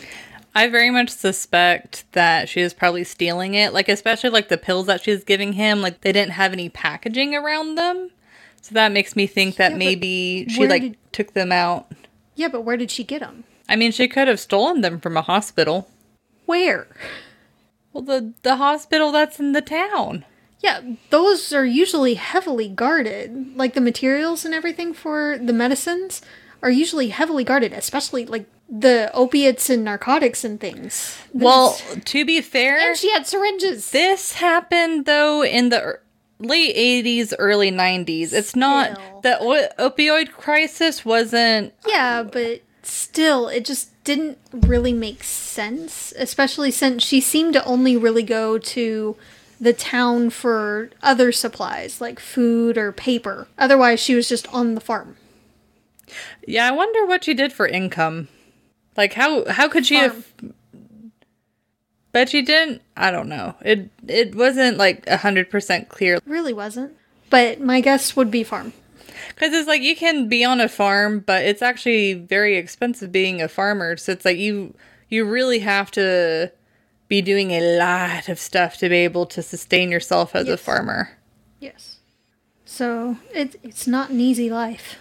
I 0.55 0.69
very 0.69 0.91
much 0.91 1.11
suspect 1.11 2.05
that 2.13 2.49
she 2.49 2.63
was 2.63 2.75
probably 2.75 3.05
stealing 3.05 3.55
it. 3.55 3.73
Like 3.73 3.89
especially 3.89 4.31
like 4.31 4.49
the 4.49 4.59
pills 4.59 4.87
that 4.87 5.03
she 5.03 5.11
was 5.11 5.23
giving 5.25 5.53
him, 5.53 5.81
like 5.83 6.01
they 6.01 6.13
didn't 6.13 6.33
have 6.33 6.53
any 6.53 6.69
packaging 6.69 7.35
around 7.35 7.75
them. 7.77 8.11
So 8.63 8.75
that 8.75 8.91
makes 8.93 9.15
me 9.15 9.27
think 9.27 9.57
that 9.57 9.73
Yeah, 9.73 9.77
maybe 9.79 10.47
she 10.49 10.67
like 10.67 10.83
did- 10.83 10.97
took 11.13 11.33
them 11.35 11.53
out. 11.53 11.93
Yeah, 12.35 12.49
but 12.49 12.63
where 12.63 12.77
did 12.77 12.91
she 12.91 13.05
get 13.05 13.21
them? 13.21 13.45
I 13.69 13.77
mean, 13.77 13.93
she 13.93 14.09
could 14.09 14.27
have 14.29 14.41
stolen 14.41 14.81
them 14.81 14.99
from 15.01 15.17
a 15.17 15.23
hospital. 15.23 15.89
Where? 16.47 16.89
Well, 17.93 18.03
the 18.03 18.33
the 18.43 18.57
hospital 18.57 19.13
that's 19.13 19.39
in 19.39 19.53
the 19.53 19.61
town. 19.63 20.25
Yeah, 20.61 20.81
those 21.11 21.53
are 21.53 21.65
usually 21.65 22.15
heavily 22.15 22.69
guarded. 22.69 23.57
Like 23.57 23.75
the 23.75 23.81
materials 23.81 24.45
and 24.45 24.55
everything 24.55 24.93
for 24.93 25.39
the 25.39 25.53
medicines 25.53 26.21
are 26.63 26.71
usually 26.71 27.09
heavily 27.09 27.45
guarded, 27.45 27.73
especially 27.73 28.27
like 28.27 28.47
the 28.69 29.11
opiates 29.15 29.71
and 29.71 29.85
narcotics 29.85 30.45
and 30.45 30.61
things. 30.61 31.17
Well, 31.33 31.79
to 32.05 32.25
be 32.25 32.41
fair, 32.41 32.89
and 32.89 32.97
she 32.97 33.11
had 33.13 33.27
syringes. 33.27 33.91
this 33.93 34.33
happened 34.35 35.07
though 35.07 35.45
in 35.45 35.69
the 35.69 36.01
late 36.41 36.77
80s, 36.77 37.33
early 37.39 37.71
90s. 37.71 38.33
It's 38.33 38.55
not 38.55 38.93
Still. 38.93 39.21
the 39.23 39.39
o- 39.41 39.89
opioid 39.91 40.33
crisis 40.33 41.05
wasn't 41.05 41.73
Yeah, 41.87 42.23
but 42.23 42.63
still, 42.83 43.49
it 43.49 43.65
just 43.65 43.91
didn't 44.05 44.39
really 44.53 44.93
make 44.93 45.23
sense, 45.25 46.13
especially 46.17 46.71
since 46.71 47.03
she 47.05 47.21
seemed 47.21 47.55
to 47.55 47.65
only 47.65 47.97
really 47.97 48.23
go 48.23 48.59
to 48.59 49.17
the 49.61 49.73
town 49.73 50.31
for 50.31 50.91
other 51.03 51.33
supplies 51.33 52.01
like 52.01 52.21
food 52.21 52.79
or 52.79 52.93
paper. 52.93 53.49
Otherwise, 53.59 54.01
she 54.01 54.15
was 54.15 54.29
just 54.29 54.47
on 54.53 54.75
the 54.75 54.81
farm. 54.81 55.17
Yeah, 56.47 56.67
I 56.69 56.71
wonder 56.71 57.05
what 57.05 57.25
she 57.25 57.35
did 57.35 57.53
for 57.53 57.67
income. 57.67 58.29
Like 58.97 59.13
how 59.15 59.49
how 59.51 59.69
could 59.69 59.87
she 59.87 59.97
have 59.97 60.27
but 62.13 62.29
she 62.31 62.43
didn't. 62.43 62.83
I 62.97 63.11
don't 63.11 63.29
know. 63.29 63.55
It 63.63 63.91
it 64.07 64.35
wasn't 64.35 64.79
like 64.79 65.09
hundred 65.09 65.51
percent 65.51 65.89
clear 65.89 66.19
Really 66.27 66.53
wasn't. 66.53 66.95
But 67.31 67.61
my 67.61 67.81
guess 67.81 68.17
would 68.17 68.31
be 68.31 68.43
farm. 68.43 68.73
because 69.35 69.53
it's 69.53 69.69
like 69.69 69.83
you 69.83 69.95
can 69.95 70.29
be 70.29 70.45
on 70.45 70.61
a 70.61 70.69
farm, 70.69 71.21
but 71.21 71.45
it's 71.45 71.61
actually 71.61 72.15
very 72.15 72.57
expensive 72.57 73.13
being 73.13 73.43
a 73.43 73.49
farmer. 73.49 73.97
So 73.99 74.13
it's 74.13 74.25
like 74.25 74.39
you 74.39 74.75
you 75.09 75.25
really 75.27 75.59
have 75.61 75.91
to 75.93 76.51
be 77.09 77.23
doing 77.23 77.51
a 77.51 77.79
lot 77.79 78.29
of 78.29 78.39
stuff 78.39 78.77
to 78.79 78.89
be 78.89 78.97
able 78.97 79.27
to 79.27 79.43
sustain 79.43 79.91
yourself 79.91 80.35
as 80.35 80.49
a 80.49 80.57
farmer. 80.57 81.11
Yes. 81.59 81.99
So 82.65 83.17
it, 83.35 83.59
it's 83.63 83.87
not 83.87 84.11
an 84.11 84.21
easy 84.21 84.51
life. 84.51 84.97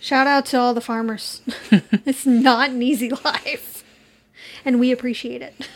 Shout 0.00 0.26
out 0.26 0.46
to 0.46 0.58
all 0.58 0.74
the 0.74 0.80
farmers. 0.80 1.40
it's 1.70 2.26
not 2.26 2.70
an 2.70 2.82
easy 2.82 3.10
life. 3.24 3.84
And 4.64 4.80
we 4.80 4.90
appreciate 4.90 5.42
it. 5.42 5.68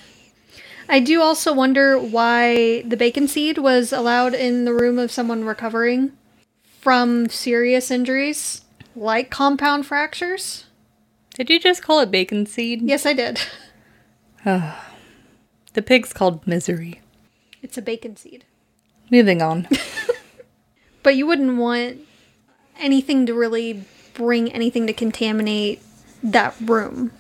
I 0.89 1.01
do 1.01 1.23
also 1.23 1.55
wonder 1.55 1.99
why 1.99 2.83
the 2.83 2.97
bacon 2.97 3.29
seed 3.29 3.59
was 3.59 3.93
allowed 3.93 4.35
in 4.35 4.65
the 4.65 4.75
room 4.75 4.99
of 4.99 5.11
someone 5.11 5.45
recovering 5.45 6.13
from 6.81 7.29
serious 7.29 7.91
injuries 7.91 8.63
like 8.95 9.31
compound 9.31 9.87
fractures. 9.87 10.65
Did 11.35 11.49
you 11.51 11.59
just 11.59 11.83
call 11.83 12.01
it 12.01 12.11
bacon 12.11 12.47
seed? 12.47 12.83
Yes, 12.83 13.07
I 13.07 13.13
did. 13.13 13.41
Oh. 14.47 14.94
The 15.75 15.83
pig's 15.83 16.13
called 16.13 16.47
misery. 16.47 17.01
It's 17.63 17.79
a 17.79 17.83
bacon 17.83 18.17
seed. 18.17 18.45
Moving 19.11 19.43
on. 19.43 19.69
But 21.05 21.17
you 21.17 21.27
wouldn't 21.27 21.59
want 21.59 22.01
anything 22.81 23.27
to 23.27 23.35
really 23.35 23.85
bring 24.15 24.51
anything 24.51 24.87
to 24.89 24.93
contaminate 24.93 25.81
that 26.25 26.57
room 26.61 27.13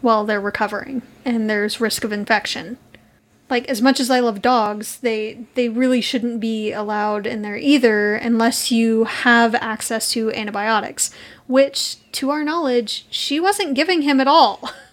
while 0.00 0.24
they're 0.24 0.40
recovering 0.40 1.02
and 1.24 1.48
there's 1.48 1.80
risk 1.80 2.02
of 2.02 2.12
infection. 2.12 2.78
Like 3.50 3.68
as 3.68 3.82
much 3.82 4.00
as 4.00 4.10
I 4.10 4.20
love 4.20 4.40
dogs, 4.40 4.98
they 5.00 5.44
they 5.54 5.68
really 5.68 6.00
shouldn't 6.00 6.40
be 6.40 6.72
allowed 6.72 7.26
in 7.26 7.42
there 7.42 7.58
either 7.58 8.14
unless 8.14 8.70
you 8.70 9.04
have 9.04 9.54
access 9.56 10.10
to 10.12 10.32
antibiotics, 10.32 11.10
which 11.46 11.98
to 12.12 12.30
our 12.30 12.42
knowledge, 12.42 13.06
she 13.10 13.38
wasn't 13.38 13.74
giving 13.74 14.02
him 14.02 14.18
at 14.18 14.28
all. 14.28 14.70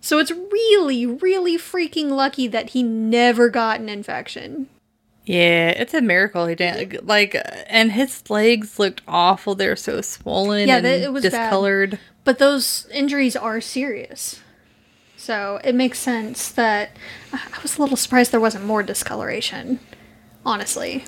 So 0.00 0.18
it's 0.18 0.30
really 0.30 1.04
really 1.06 1.56
freaking 1.58 2.10
lucky 2.10 2.46
that 2.48 2.70
he 2.70 2.82
never 2.82 3.48
got 3.48 3.80
an 3.80 3.88
infection. 3.88 4.68
Yeah, 5.26 5.68
it's 5.68 5.94
a 5.94 6.00
miracle 6.00 6.46
he 6.46 6.54
didn't 6.54 7.06
like, 7.06 7.36
and 7.68 7.92
his 7.92 8.28
legs 8.30 8.78
looked 8.78 9.02
awful. 9.06 9.54
They're 9.54 9.76
so 9.76 10.00
swollen 10.00 10.66
Yeah, 10.68 10.80
that- 10.80 11.02
it 11.02 11.12
was 11.12 11.22
bad. 11.22 11.30
discolored. 11.30 11.98
But 12.24 12.38
those 12.38 12.86
injuries 12.92 13.36
are 13.36 13.60
serious. 13.60 14.40
So 15.16 15.60
it 15.62 15.74
makes 15.74 15.98
sense 15.98 16.48
that 16.52 16.96
I 17.32 17.38
was 17.62 17.76
a 17.76 17.80
little 17.82 17.96
surprised 17.96 18.32
there 18.32 18.40
wasn't 18.40 18.64
more 18.64 18.82
discoloration, 18.82 19.78
honestly. 20.46 21.04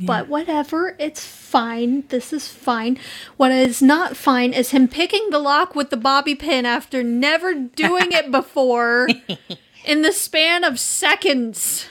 But 0.00 0.28
whatever, 0.28 0.94
it's 0.98 1.24
fine. 1.24 2.04
This 2.08 2.32
is 2.32 2.46
fine. 2.48 2.98
What 3.36 3.50
is 3.50 3.82
not 3.82 4.16
fine 4.16 4.52
is 4.52 4.70
him 4.70 4.86
picking 4.88 5.30
the 5.30 5.38
lock 5.38 5.74
with 5.74 5.90
the 5.90 5.96
bobby 5.96 6.34
pin 6.34 6.64
after 6.66 7.02
never 7.02 7.52
doing 7.54 8.12
it 8.12 8.30
before 8.30 9.08
in 9.84 10.02
the 10.02 10.12
span 10.12 10.62
of 10.64 10.78
seconds 10.78 11.86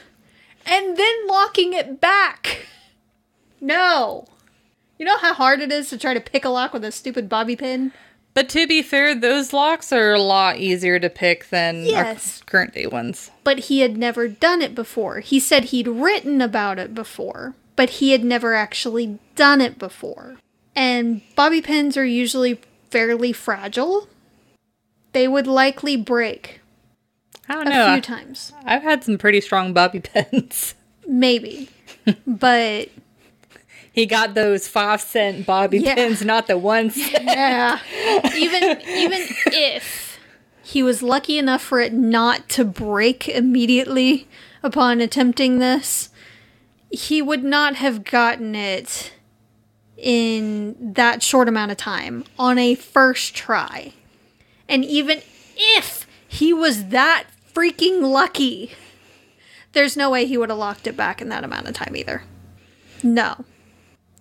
and 0.66 0.96
then 0.98 1.28
locking 1.28 1.74
it 1.74 2.00
back. 2.00 2.66
No. 3.60 4.26
You 4.98 5.06
know 5.06 5.18
how 5.18 5.34
hard 5.34 5.60
it 5.62 5.72
is 5.72 5.90
to 5.90 5.98
try 5.98 6.14
to 6.14 6.20
pick 6.22 6.46
a 6.46 6.50
lock 6.50 6.74
with 6.74 6.84
a 6.84 6.92
stupid 6.92 7.30
bobby 7.30 7.56
pin? 7.56 7.92
But 8.34 8.50
to 8.50 8.68
be 8.68 8.82
fair, 8.84 9.16
those 9.16 9.52
locks 9.52 9.92
are 9.92 10.14
a 10.14 10.22
lot 10.22 10.58
easier 10.58 11.00
to 11.00 11.10
pick 11.10 11.50
than 11.50 11.86
Yes. 11.86 12.42
our 12.42 12.46
current 12.46 12.74
day 12.74 12.86
ones. 12.86 13.32
but 13.44 13.60
he 13.60 13.80
had 13.80 13.98
never 13.98 14.28
done 14.28 14.62
it 14.62 14.76
before. 14.76 15.20
He 15.22 15.40
said 15.40 15.66
he'd 15.66 15.88
written 15.88 16.40
about 16.42 16.78
it 16.78 16.94
before, 16.94 17.56
but 17.78 17.90
he 17.92 18.12
had 18.12 18.26
never 18.26 18.54
actually 18.54 19.18
done 19.38 19.62
it 19.62 19.80
before. 19.80 20.36
And 20.76 21.22
bobby 21.36 21.62
pins 21.62 21.96
are 21.96 22.06
usually 22.06 22.60
fairly 22.90 23.32
fragile. 23.32 24.10
They 25.14 25.28
would 25.28 25.48
likely 25.48 25.96
break 25.96 26.60
I 27.50 27.54
don't 27.54 27.68
a 27.68 27.70
know. 27.70 27.94
few 27.94 28.02
times. 28.02 28.52
I've 28.66 28.84
had 28.84 29.04
some 29.06 29.18
pretty 29.18 29.40
strong 29.40 29.72
bobby 29.74 30.00
pins. 30.04 30.76
Maybe. 31.08 31.70
but 32.28 32.90
He 33.94 34.06
got 34.06 34.34
those 34.34 34.68
five 34.68 35.00
cent 35.02 35.46
bobby 35.46 35.80
Yeah. 35.80 35.96
pins, 35.96 36.22
not 36.26 36.48
the 36.48 36.58
one 36.58 36.90
cent. 36.92 37.24
yeah. 37.24 37.80
even 38.36 38.82
even 38.86 39.22
if 39.48 40.20
he 40.64 40.84
was 40.84 41.02
lucky 41.02 41.38
enough 41.38 41.62
for 41.62 41.80
it 41.80 41.94
not 41.94 42.50
to 42.50 42.66
break 42.66 43.30
immediately 43.30 44.28
upon 44.62 45.00
attempting 45.00 45.60
this, 45.60 46.10
he 46.90 47.22
would 47.22 47.44
not 47.44 47.76
have 47.76 48.04
gotten 48.04 48.56
it 48.56 49.14
in 49.98 50.76
that 50.94 51.24
short 51.24 51.50
amount 51.50 51.72
of 51.72 51.78
time 51.78 52.24
on 52.38 52.58
a 52.58 52.76
first 52.76 53.36
try. 53.36 53.94
And 54.70 54.86
even 54.86 55.22
if 55.56 56.08
he 56.28 56.54
was 56.54 56.86
that 56.86 57.26
freaking 57.54 58.02
lucky, 58.02 58.72
there's 59.74 59.98
no 59.98 60.10
way 60.10 60.26
he 60.26 60.38
would 60.38 60.50
have 60.50 60.58
locked 60.58 60.88
it 60.88 60.96
back 60.96 61.22
in 61.22 61.30
that 61.30 61.44
amount 61.44 61.68
of 61.68 61.74
time 61.74 61.96
either. 61.96 62.24
No. 63.04 63.46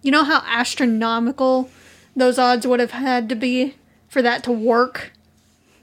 You 0.03 0.11
know 0.11 0.25
how 0.25 0.43
astronomical 0.47 1.71
those 2.15 2.39
odds 2.39 2.67
would 2.67 2.81
have 2.81 2.93
had 2.93 3.29
to 3.29 3.35
be 3.35 3.75
for 4.09 4.23
that 4.23 4.43
to 4.45 4.53
work? 4.53 5.13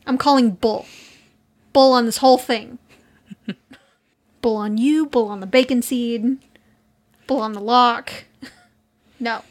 I'm 0.05 0.17
calling 0.17 0.51
bull. 0.51 0.85
Bull 1.71 1.93
on 1.93 2.05
this 2.05 2.17
whole 2.17 2.37
thing. 2.37 2.79
bull 4.41 4.57
on 4.57 4.77
you, 4.77 5.05
bull 5.05 5.27
on 5.27 5.39
the 5.39 5.45
bacon 5.47 5.81
seed, 5.81 6.37
bull 7.27 7.41
on 7.41 7.53
the 7.53 7.61
lock. 7.61 8.25
no. 9.19 9.43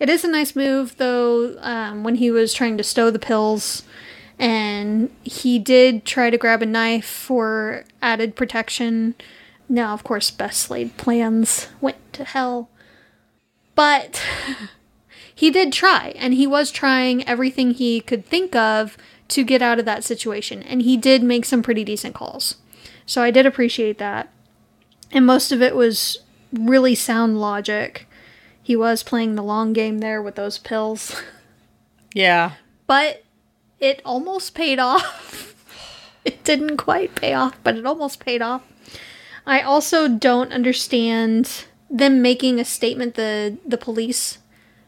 It 0.00 0.08
is 0.08 0.24
a 0.24 0.28
nice 0.28 0.56
move, 0.56 0.96
though, 0.96 1.56
um, 1.60 2.04
when 2.04 2.16
he 2.16 2.30
was 2.30 2.52
trying 2.52 2.76
to 2.76 2.82
stow 2.82 3.10
the 3.10 3.18
pills. 3.18 3.84
And 4.38 5.10
he 5.22 5.58
did 5.58 6.04
try 6.04 6.30
to 6.30 6.38
grab 6.38 6.62
a 6.62 6.66
knife 6.66 7.06
for 7.06 7.84
added 8.02 8.34
protection. 8.34 9.14
Now, 9.68 9.94
of 9.94 10.04
course, 10.04 10.30
best 10.30 10.70
laid 10.70 10.96
plans 10.96 11.68
went 11.80 12.12
to 12.14 12.24
hell. 12.24 12.68
But 13.74 14.22
he 15.34 15.50
did 15.50 15.72
try, 15.72 16.12
and 16.16 16.34
he 16.34 16.46
was 16.46 16.70
trying 16.70 17.26
everything 17.26 17.72
he 17.72 18.00
could 18.00 18.26
think 18.26 18.54
of 18.56 18.96
to 19.28 19.44
get 19.44 19.62
out 19.62 19.78
of 19.78 19.84
that 19.84 20.04
situation. 20.04 20.62
And 20.62 20.82
he 20.82 20.96
did 20.96 21.22
make 21.22 21.44
some 21.44 21.62
pretty 21.62 21.84
decent 21.84 22.14
calls. 22.14 22.56
So 23.06 23.22
I 23.22 23.30
did 23.30 23.46
appreciate 23.46 23.98
that. 23.98 24.30
And 25.12 25.24
most 25.24 25.52
of 25.52 25.62
it 25.62 25.76
was 25.76 26.18
really 26.58 26.94
sound 26.94 27.40
logic. 27.40 28.06
He 28.62 28.76
was 28.76 29.02
playing 29.02 29.34
the 29.34 29.42
long 29.42 29.72
game 29.72 29.98
there 29.98 30.22
with 30.22 30.34
those 30.36 30.58
pills. 30.58 31.20
Yeah. 32.14 32.52
But 32.86 33.24
it 33.80 34.00
almost 34.04 34.54
paid 34.54 34.78
off. 34.78 35.52
it 36.24 36.44
didn't 36.44 36.76
quite 36.76 37.14
pay 37.16 37.34
off, 37.34 37.58
but 37.64 37.76
it 37.76 37.84
almost 37.84 38.20
paid 38.20 38.40
off. 38.40 38.62
I 39.46 39.60
also 39.60 40.08
don't 40.08 40.52
understand 40.52 41.64
them 41.90 42.22
making 42.22 42.58
a 42.58 42.64
statement 42.64 43.14
the 43.14 43.58
the 43.66 43.76
police 43.76 44.38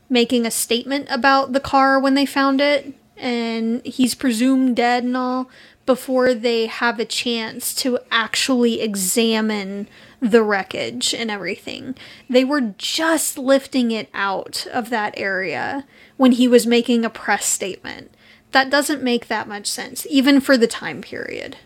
making 0.09 0.47
a 0.47 0.51
statement 0.51 1.07
about 1.11 1.53
the 1.53 1.61
car 1.61 2.01
when 2.01 2.15
they 2.15 2.25
found 2.25 2.61
it 2.61 2.95
and 3.17 3.85
he's 3.85 4.15
presumed 4.15 4.77
dead 4.77 5.05
and 5.05 5.17
all 5.17 5.51
before 5.85 6.33
they 6.33 6.67
have 6.67 6.99
a 6.99 7.05
chance 7.05 7.75
to 7.75 7.99
actually 8.11 8.81
examine 8.81 9.89
the 10.21 10.43
wreckage 10.43 11.15
and 11.15 11.31
everything. 11.31 11.95
They 12.29 12.45
were 12.45 12.75
just 12.79 13.39
lifting 13.39 13.91
it 13.91 14.09
out 14.15 14.67
of 14.73 14.91
that 14.91 15.15
area 15.17 15.87
when 16.17 16.33
he 16.33 16.49
was 16.49 16.67
making 16.67 17.05
a 17.05 17.11
press 17.11 17.47
statement. 17.47 18.13
That 18.53 18.71
doesn't 18.71 19.03
make 19.03 19.29
that 19.29 19.49
much 19.49 19.67
sense, 19.67 20.07
even 20.09 20.41
for 20.41 20.57
the 20.57 20.67
time 20.67 21.03
period. 21.03 21.57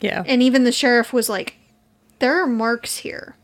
Yeah. 0.00 0.22
And 0.26 0.42
even 0.42 0.64
the 0.64 0.72
sheriff 0.72 1.12
was 1.12 1.28
like, 1.28 1.56
there 2.18 2.42
are 2.42 2.46
marks 2.46 2.98
here. 2.98 3.36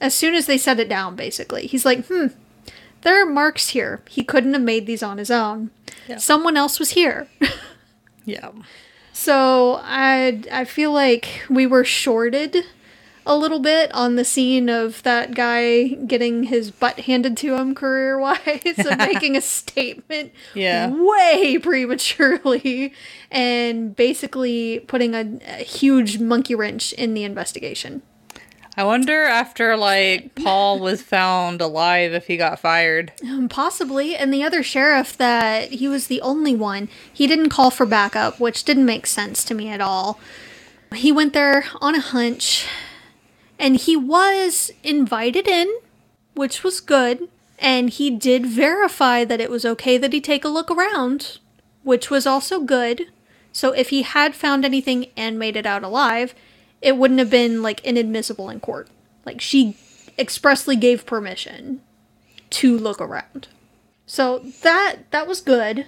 As 0.00 0.14
soon 0.14 0.34
as 0.34 0.46
they 0.46 0.58
set 0.58 0.80
it 0.80 0.88
down, 0.88 1.14
basically, 1.14 1.66
he's 1.66 1.84
like, 1.84 2.06
hmm, 2.06 2.28
there 3.02 3.22
are 3.22 3.26
marks 3.26 3.70
here. 3.70 4.02
He 4.08 4.24
couldn't 4.24 4.54
have 4.54 4.62
made 4.62 4.86
these 4.86 5.02
on 5.02 5.18
his 5.18 5.30
own. 5.30 5.70
Yeah. 6.08 6.16
Someone 6.16 6.56
else 6.56 6.78
was 6.78 6.90
here. 6.90 7.28
yeah. 8.24 8.50
So 9.12 9.78
I 9.82 10.42
I 10.50 10.64
feel 10.64 10.92
like 10.92 11.42
we 11.50 11.66
were 11.66 11.84
shorted 11.84 12.64
a 13.26 13.36
little 13.36 13.58
bit 13.60 13.92
on 13.94 14.16
the 14.16 14.24
scene 14.24 14.68
of 14.68 15.02
that 15.02 15.34
guy 15.34 15.88
getting 15.88 16.44
his 16.44 16.70
butt 16.70 17.00
handed 17.00 17.36
to 17.38 17.54
him 17.54 17.74
career 17.74 18.18
wise 18.18 18.38
and 18.78 18.98
making 18.98 19.36
a 19.36 19.40
statement 19.40 20.32
Yeah. 20.54 20.88
way 20.90 21.58
prematurely 21.58 22.92
and 23.30 23.94
basically 23.94 24.80
putting 24.80 25.14
a, 25.14 25.38
a 25.46 25.62
huge 25.62 26.18
monkey 26.18 26.54
wrench 26.54 26.92
in 26.94 27.14
the 27.14 27.24
investigation. 27.24 28.02
I 28.76 28.84
wonder 28.84 29.24
after 29.24 29.76
like 29.76 30.34
Paul 30.36 30.78
was 30.78 31.02
found 31.02 31.60
alive 31.60 32.12
if 32.14 32.28
he 32.28 32.36
got 32.36 32.58
fired. 32.60 33.12
Um, 33.22 33.48
possibly. 33.48 34.16
And 34.16 34.32
the 34.32 34.42
other 34.44 34.62
sheriff 34.62 35.18
that 35.18 35.70
he 35.70 35.88
was 35.88 36.06
the 36.06 36.20
only 36.22 36.54
one, 36.54 36.88
he 37.12 37.26
didn't 37.26 37.50
call 37.50 37.70
for 37.70 37.84
backup, 37.84 38.40
which 38.40 38.64
didn't 38.64 38.86
make 38.86 39.06
sense 39.06 39.44
to 39.44 39.54
me 39.54 39.68
at 39.68 39.80
all. 39.80 40.18
He 40.94 41.12
went 41.12 41.32
there 41.34 41.64
on 41.80 41.94
a 41.94 42.00
hunch 42.00 42.66
and 43.60 43.76
he 43.76 43.94
was 43.94 44.72
invited 44.82 45.46
in, 45.46 45.68
which 46.34 46.64
was 46.64 46.80
good. 46.80 47.28
And 47.58 47.90
he 47.90 48.10
did 48.10 48.46
verify 48.46 49.24
that 49.26 49.40
it 49.40 49.50
was 49.50 49.66
okay 49.66 49.98
that 49.98 50.14
he 50.14 50.20
take 50.20 50.46
a 50.46 50.48
look 50.48 50.70
around, 50.70 51.38
which 51.82 52.10
was 52.10 52.26
also 52.26 52.60
good. 52.60 53.08
So 53.52 53.72
if 53.72 53.90
he 53.90 54.00
had 54.00 54.34
found 54.34 54.64
anything 54.64 55.08
and 55.14 55.38
made 55.38 55.56
it 55.56 55.66
out 55.66 55.82
alive, 55.82 56.34
it 56.80 56.96
wouldn't 56.96 57.20
have 57.20 57.28
been 57.28 57.62
like 57.62 57.84
inadmissible 57.84 58.48
in 58.48 58.60
court. 58.60 58.88
Like 59.26 59.42
she 59.42 59.76
expressly 60.18 60.74
gave 60.74 61.04
permission 61.04 61.82
to 62.48 62.78
look 62.78 63.00
around. 63.00 63.48
So 64.06 64.38
that 64.62 65.10
that 65.10 65.28
was 65.28 65.42
good. 65.42 65.86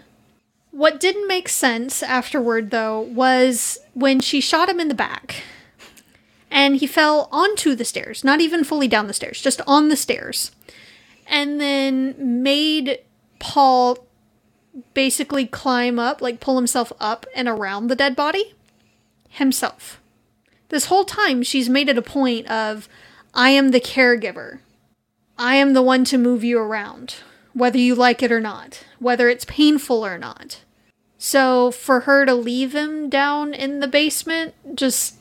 What 0.73 1.01
didn't 1.01 1.27
make 1.27 1.49
sense 1.49 2.03
afterward 2.03 2.71
though 2.71 3.01
was 3.01 3.79
when 3.95 4.21
she 4.21 4.43
shot 4.43 4.69
him 4.69 4.79
in 4.79 4.89
the 4.89 4.95
back. 4.95 5.43
And 6.55 6.77
he 6.77 6.87
fell 6.87 7.31
onto 7.33 7.75
the 7.75 7.85
stairs, 7.85 8.23
not 8.23 8.43
even 8.43 8.63
fully 8.63 8.87
down 8.87 9.07
the 9.07 9.15
stairs, 9.15 9.41
just 9.41 9.63
on 9.67 9.89
the 9.89 9.97
stairs. 9.97 10.53
And 11.27 11.59
then 11.59 12.43
made 12.43 12.99
Paul 13.39 14.07
basically 14.93 15.47
climb 15.47 15.99
up, 15.99 16.21
like 16.21 16.41
pull 16.41 16.57
himself 16.57 16.93
up 17.01 17.25
and 17.35 17.49
around 17.49 17.87
the 17.87 17.97
dead 17.97 18.15
body 18.15 18.55
himself. 19.31 19.99
This 20.69 20.87
whole 20.87 21.07
time, 21.07 21.43
she's 21.43 21.71
made 21.71 21.89
it 21.89 21.97
a 21.97 22.03
point 22.03 22.47
of, 22.49 22.87
I 23.33 23.49
am 23.51 23.71
the 23.71 23.81
caregiver. 23.81 24.59
I 25.39 25.57
am 25.57 25.73
the 25.73 25.83
one 25.83 26.05
to 26.05 26.19
move 26.19 26.45
you 26.45 26.59
around, 26.59 27.17
whether 27.55 27.79
you 27.79 27.95
like 27.95 28.23
it 28.23 28.31
or 28.31 28.41
not, 28.41 28.85
whether 28.99 29.31
it's 29.31 29.47
painful 29.47 30.05
or 30.05 30.19
not. 30.19 30.61
So 31.17 31.71
for 31.71 32.01
her 32.01 32.27
to 32.27 32.35
leave 32.35 32.75
him 32.75 33.09
down 33.09 33.55
in 33.55 33.81
the 33.81 33.89
basement 33.89 34.55
just 34.75 35.17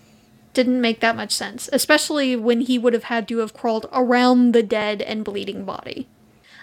didn't 0.54 0.82
make 0.82 1.00
that 1.00 1.16
much 1.16 1.32
sense, 1.32 1.70
especially 1.72 2.36
when 2.36 2.62
he 2.62 2.78
would 2.78 2.94
have 2.94 3.06
had 3.06 3.28
to 3.30 3.38
have 3.38 3.54
crawled 3.54 3.88
around 3.94 4.54
the 4.54 4.64
dead 4.64 5.02
and 5.02 5.24
bleeding 5.24 5.64
body. 5.66 6.08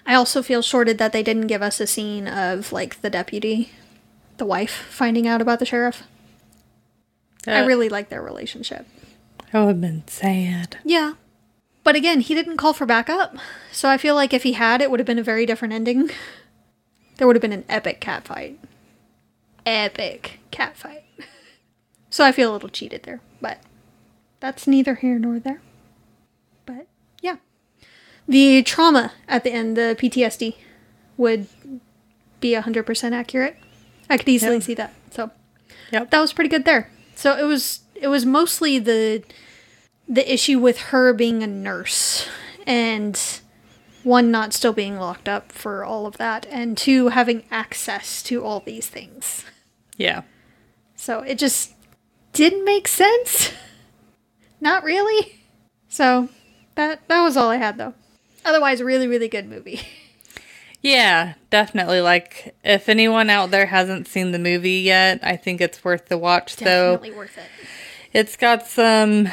I 0.06 0.14
also 0.14 0.42
feel 0.42 0.62
shorted 0.62 0.98
that 0.98 1.12
they 1.12 1.22
didn't 1.22 1.46
give 1.48 1.62
us 1.62 1.80
a 1.80 1.86
scene 1.86 2.26
of 2.28 2.72
like 2.72 3.00
the 3.00 3.10
deputy, 3.10 3.70
the 4.36 4.46
wife, 4.46 4.72
finding 4.90 5.26
out 5.26 5.40
about 5.42 5.58
the 5.58 5.66
sheriff. 5.66 6.02
I 7.46 7.62
Uh, 7.62 7.66
really 7.66 7.88
like 7.88 8.08
their 8.08 8.22
relationship. 8.22 8.86
That 9.52 9.60
would 9.60 9.68
have 9.68 9.80
been 9.80 10.06
sad. 10.06 10.78
Yeah. 10.84 11.14
But 11.84 11.96
again, 11.96 12.20
he 12.20 12.34
didn't 12.34 12.58
call 12.58 12.74
for 12.74 12.84
backup. 12.84 13.36
So 13.72 13.88
I 13.88 13.96
feel 13.96 14.14
like 14.14 14.34
if 14.34 14.42
he 14.42 14.52
had, 14.52 14.82
it 14.82 14.90
would 14.90 15.00
have 15.00 15.06
been 15.06 15.18
a 15.18 15.22
very 15.22 15.46
different 15.46 15.72
ending. 15.72 16.10
There 17.16 17.26
would 17.26 17.36
have 17.36 17.40
been 17.42 17.52
an 17.52 17.64
epic 17.68 18.00
cat 18.00 18.24
fight. 18.26 18.58
Epic 19.66 20.40
cat 20.50 20.76
fight. 20.76 21.04
So 22.10 22.24
I 22.24 22.32
feel 22.32 22.50
a 22.50 22.54
little 22.54 22.70
cheated 22.70 23.02
there. 23.02 23.20
But 23.38 23.58
that's 24.40 24.66
neither 24.66 24.96
here 24.96 25.18
nor 25.18 25.38
there. 25.38 25.60
But 26.66 26.86
yeah. 27.20 27.36
The 28.26 28.62
trauma 28.62 29.12
at 29.26 29.44
the 29.44 29.52
end, 29.52 29.76
the 29.76 29.96
PTSD, 29.98 30.56
would 31.16 31.46
be 32.40 32.54
100% 32.54 33.12
accurate. 33.12 33.56
I 34.08 34.16
could 34.18 34.28
easily 34.28 34.56
Yeah. 34.56 34.60
see 34.62 34.74
that. 34.74 34.94
So 35.10 35.30
Yep. 35.92 36.10
that 36.10 36.20
was 36.20 36.32
pretty 36.32 36.48
good 36.50 36.64
there. 36.64 36.90
So 37.14 37.36
it 37.36 37.44
was 37.44 37.80
it 37.94 38.08
was 38.08 38.24
mostly 38.24 38.78
the 38.78 39.24
the 40.08 40.32
issue 40.32 40.58
with 40.58 40.78
her 40.92 41.12
being 41.12 41.42
a 41.42 41.46
nurse 41.46 42.26
and 42.66 43.20
one 44.04 44.30
not 44.30 44.54
still 44.54 44.72
being 44.72 44.96
locked 44.98 45.28
up 45.28 45.50
for 45.50 45.84
all 45.84 46.06
of 46.06 46.16
that 46.18 46.46
and 46.50 46.78
two 46.78 47.08
having 47.08 47.42
access 47.50 48.22
to 48.22 48.42
all 48.44 48.60
these 48.60 48.86
things. 48.86 49.44
Yeah. 49.96 50.22
So 50.94 51.20
it 51.20 51.38
just 51.38 51.72
didn't 52.32 52.64
make 52.64 52.86
sense. 52.88 53.50
Not 54.60 54.84
really. 54.84 55.34
So 55.90 56.28
that 56.74 57.00
that 57.08 57.22
was 57.22 57.34
all 57.36 57.48
I 57.48 57.56
had 57.56 57.78
though. 57.78 57.94
Otherwise 58.44 58.82
really 58.82 59.06
really 59.08 59.28
good 59.28 59.48
movie. 59.48 59.80
Yeah, 60.80 61.34
definitely. 61.50 62.00
Like, 62.02 62.54
if 62.62 62.88
anyone 62.88 63.30
out 63.30 63.50
there 63.50 63.66
hasn't 63.66 64.06
seen 64.06 64.30
the 64.30 64.38
movie 64.38 64.78
yet, 64.78 65.18
I 65.24 65.36
think 65.36 65.60
it's 65.60 65.82
worth 65.82 66.06
the 66.06 66.16
watch. 66.16 66.54
Though 66.54 66.92
Definitely 66.92 67.18
worth 67.18 67.36
it. 67.36 67.44
it's 68.12 68.36
got 68.36 68.64
some 68.68 69.28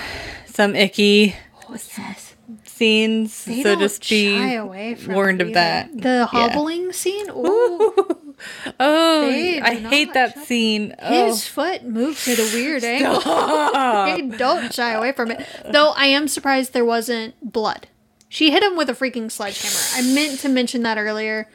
some 0.47 0.75
icky 0.75 1.35
Oh, 1.69 1.73
yes. 1.97 2.35
scenes, 2.63 3.45
They 3.45 3.61
so 3.61 3.75
just 3.75 4.01
be 4.09 4.35
shy 4.35 4.53
away 4.53 4.95
from 4.95 5.13
warned 5.13 5.41
of 5.41 5.53
that. 5.53 5.91
The 5.95 6.09
Yeah. 6.09 6.25
hobbling 6.25 6.91
scene. 6.93 7.29
Ooh. 7.29 7.93
Oh, 8.79 9.29
They 9.29 9.59
I 9.61 9.75
hate 9.75 10.13
that 10.13 10.37
scene. 10.45 10.93
Oh. 10.99 11.27
His 11.27 11.47
foot 11.47 11.83
moves 11.83 12.27
at 12.27 12.39
a 12.39 12.49
weird 12.53 12.83
angle. 12.95 13.21
Don't 14.37 14.73
shy 14.73 14.91
away 14.91 15.11
from 15.13 15.31
it. 15.31 15.45
Though 15.71 15.91
I 15.91 16.05
am 16.07 16.27
surprised 16.27 16.73
there 16.73 16.85
wasn't 16.85 17.35
blood. 17.53 17.87
She 18.29 18.51
hit 18.51 18.63
him 18.63 18.75
with 18.75 18.89
a 18.89 18.93
freaking 18.93 19.31
sledgehammer. 19.31 19.79
I 20.09 20.13
meant 20.13 20.39
to 20.41 20.49
mention 20.49 20.83
that 20.83 20.97
earlier. 20.97 21.47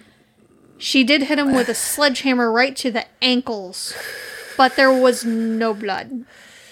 She 0.78 1.04
did 1.04 1.24
hit 1.24 1.38
him 1.38 1.52
with 1.54 1.68
a 1.68 1.74
sledgehammer 1.74 2.50
right 2.50 2.74
to 2.76 2.90
the 2.90 3.04
ankles, 3.20 3.92
but 4.56 4.76
there 4.76 4.90
was 4.92 5.24
no 5.24 5.74
blood. 5.74 6.24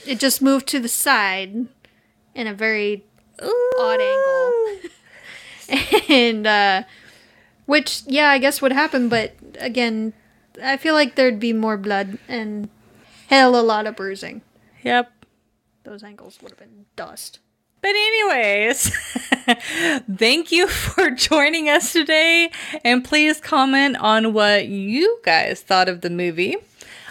It 0.06 0.18
just 0.18 0.40
moved 0.40 0.66
to 0.68 0.80
the 0.80 0.88
side 0.88 1.66
in 2.34 2.46
a 2.46 2.54
very 2.54 3.04
odd 3.78 4.00
angle. 4.00 4.90
and 6.08 6.46
uh 6.46 6.82
which 7.68 8.02
yeah, 8.06 8.30
I 8.30 8.38
guess 8.38 8.62
would 8.62 8.72
happen, 8.72 9.10
but 9.10 9.34
again, 9.58 10.14
I 10.64 10.78
feel 10.78 10.94
like 10.94 11.16
there'd 11.16 11.38
be 11.38 11.52
more 11.52 11.76
blood 11.76 12.16
and 12.26 12.70
hell 13.26 13.54
a 13.54 13.60
lot 13.60 13.86
of 13.86 13.94
bruising. 13.94 14.40
Yep. 14.82 15.12
Those 15.84 16.02
ankles 16.02 16.38
would 16.40 16.52
have 16.52 16.58
been 16.58 16.86
dust. 16.96 17.40
But 17.82 17.90
anyways, 17.90 18.90
thank 20.16 20.50
you 20.50 20.66
for 20.66 21.10
joining 21.10 21.68
us 21.68 21.92
today, 21.92 22.50
and 22.84 23.04
please 23.04 23.38
comment 23.38 23.98
on 23.98 24.32
what 24.32 24.68
you 24.68 25.20
guys 25.22 25.60
thought 25.60 25.90
of 25.90 26.00
the 26.00 26.10
movie. 26.10 26.56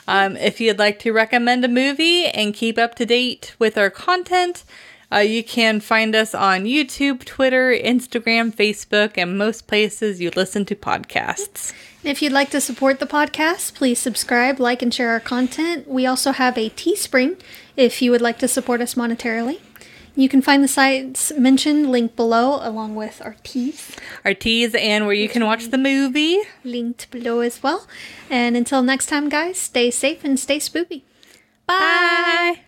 Um, 0.07 0.35
if 0.37 0.59
you'd 0.59 0.79
like 0.79 0.97
to 0.99 1.13
recommend 1.13 1.65
a 1.65 1.67
movie 1.69 2.25
and 2.25 2.51
keep 2.51 2.79
up 2.79 2.95
to 2.95 3.05
date 3.05 3.55
with 3.59 3.77
our 3.77 3.91
content, 3.91 4.63
uh, 5.11 5.17
you 5.17 5.43
can 5.43 5.79
find 5.79 6.15
us 6.15 6.35
on 6.35 6.65
YouTube, 6.65 7.23
Twitter, 7.23 7.71
Instagram, 7.71 8.53
Facebook, 8.53 9.13
and 9.15 9.37
most 9.37 9.67
places 9.67 10.19
you 10.19 10.31
listen 10.35 10.65
to 10.65 10.75
podcasts. 10.75 11.73
If 12.03 12.21
you'd 12.21 12.33
like 12.33 12.49
to 12.51 12.61
support 12.61 12.99
the 12.99 13.07
podcast, 13.07 13.73
please 13.73 13.99
subscribe, 13.99 14.59
like, 14.59 14.81
and 14.81 14.93
share 14.93 15.09
our 15.09 15.19
content. 15.19 15.87
We 15.87 16.05
also 16.05 16.31
have 16.31 16.57
a 16.57 16.69
Teespring 16.69 17.39
if 17.75 18.01
you 18.01 18.11
would 18.11 18.21
like 18.21 18.39
to 18.39 18.47
support 18.47 18.81
us 18.81 18.95
monetarily. 18.95 19.59
You 20.15 20.29
can 20.29 20.41
find 20.41 20.63
the 20.63 20.67
sites 20.67 21.31
mentioned 21.37 21.91
linked 21.91 22.15
below, 22.15 22.59
along 22.67 22.95
with 22.95 23.21
our 23.23 23.35
tees 23.43 23.95
Our 24.25 24.33
tees 24.33 24.73
and 24.73 25.05
where 25.05 25.13
you 25.13 25.29
can 25.29 25.45
watch 25.45 25.67
the 25.67 25.77
movie. 25.77 26.39
linked 26.63 27.11
below 27.11 27.41
as 27.41 27.61
well. 27.61 27.87
And 28.27 28.57
until 28.57 28.81
next 28.81 29.05
time, 29.05 29.29
guys, 29.29 29.59
stay 29.59 29.91
safe 29.91 30.23
and 30.23 30.39
stay 30.39 30.57
spooky. 30.57 31.05
Bye. 31.67 32.61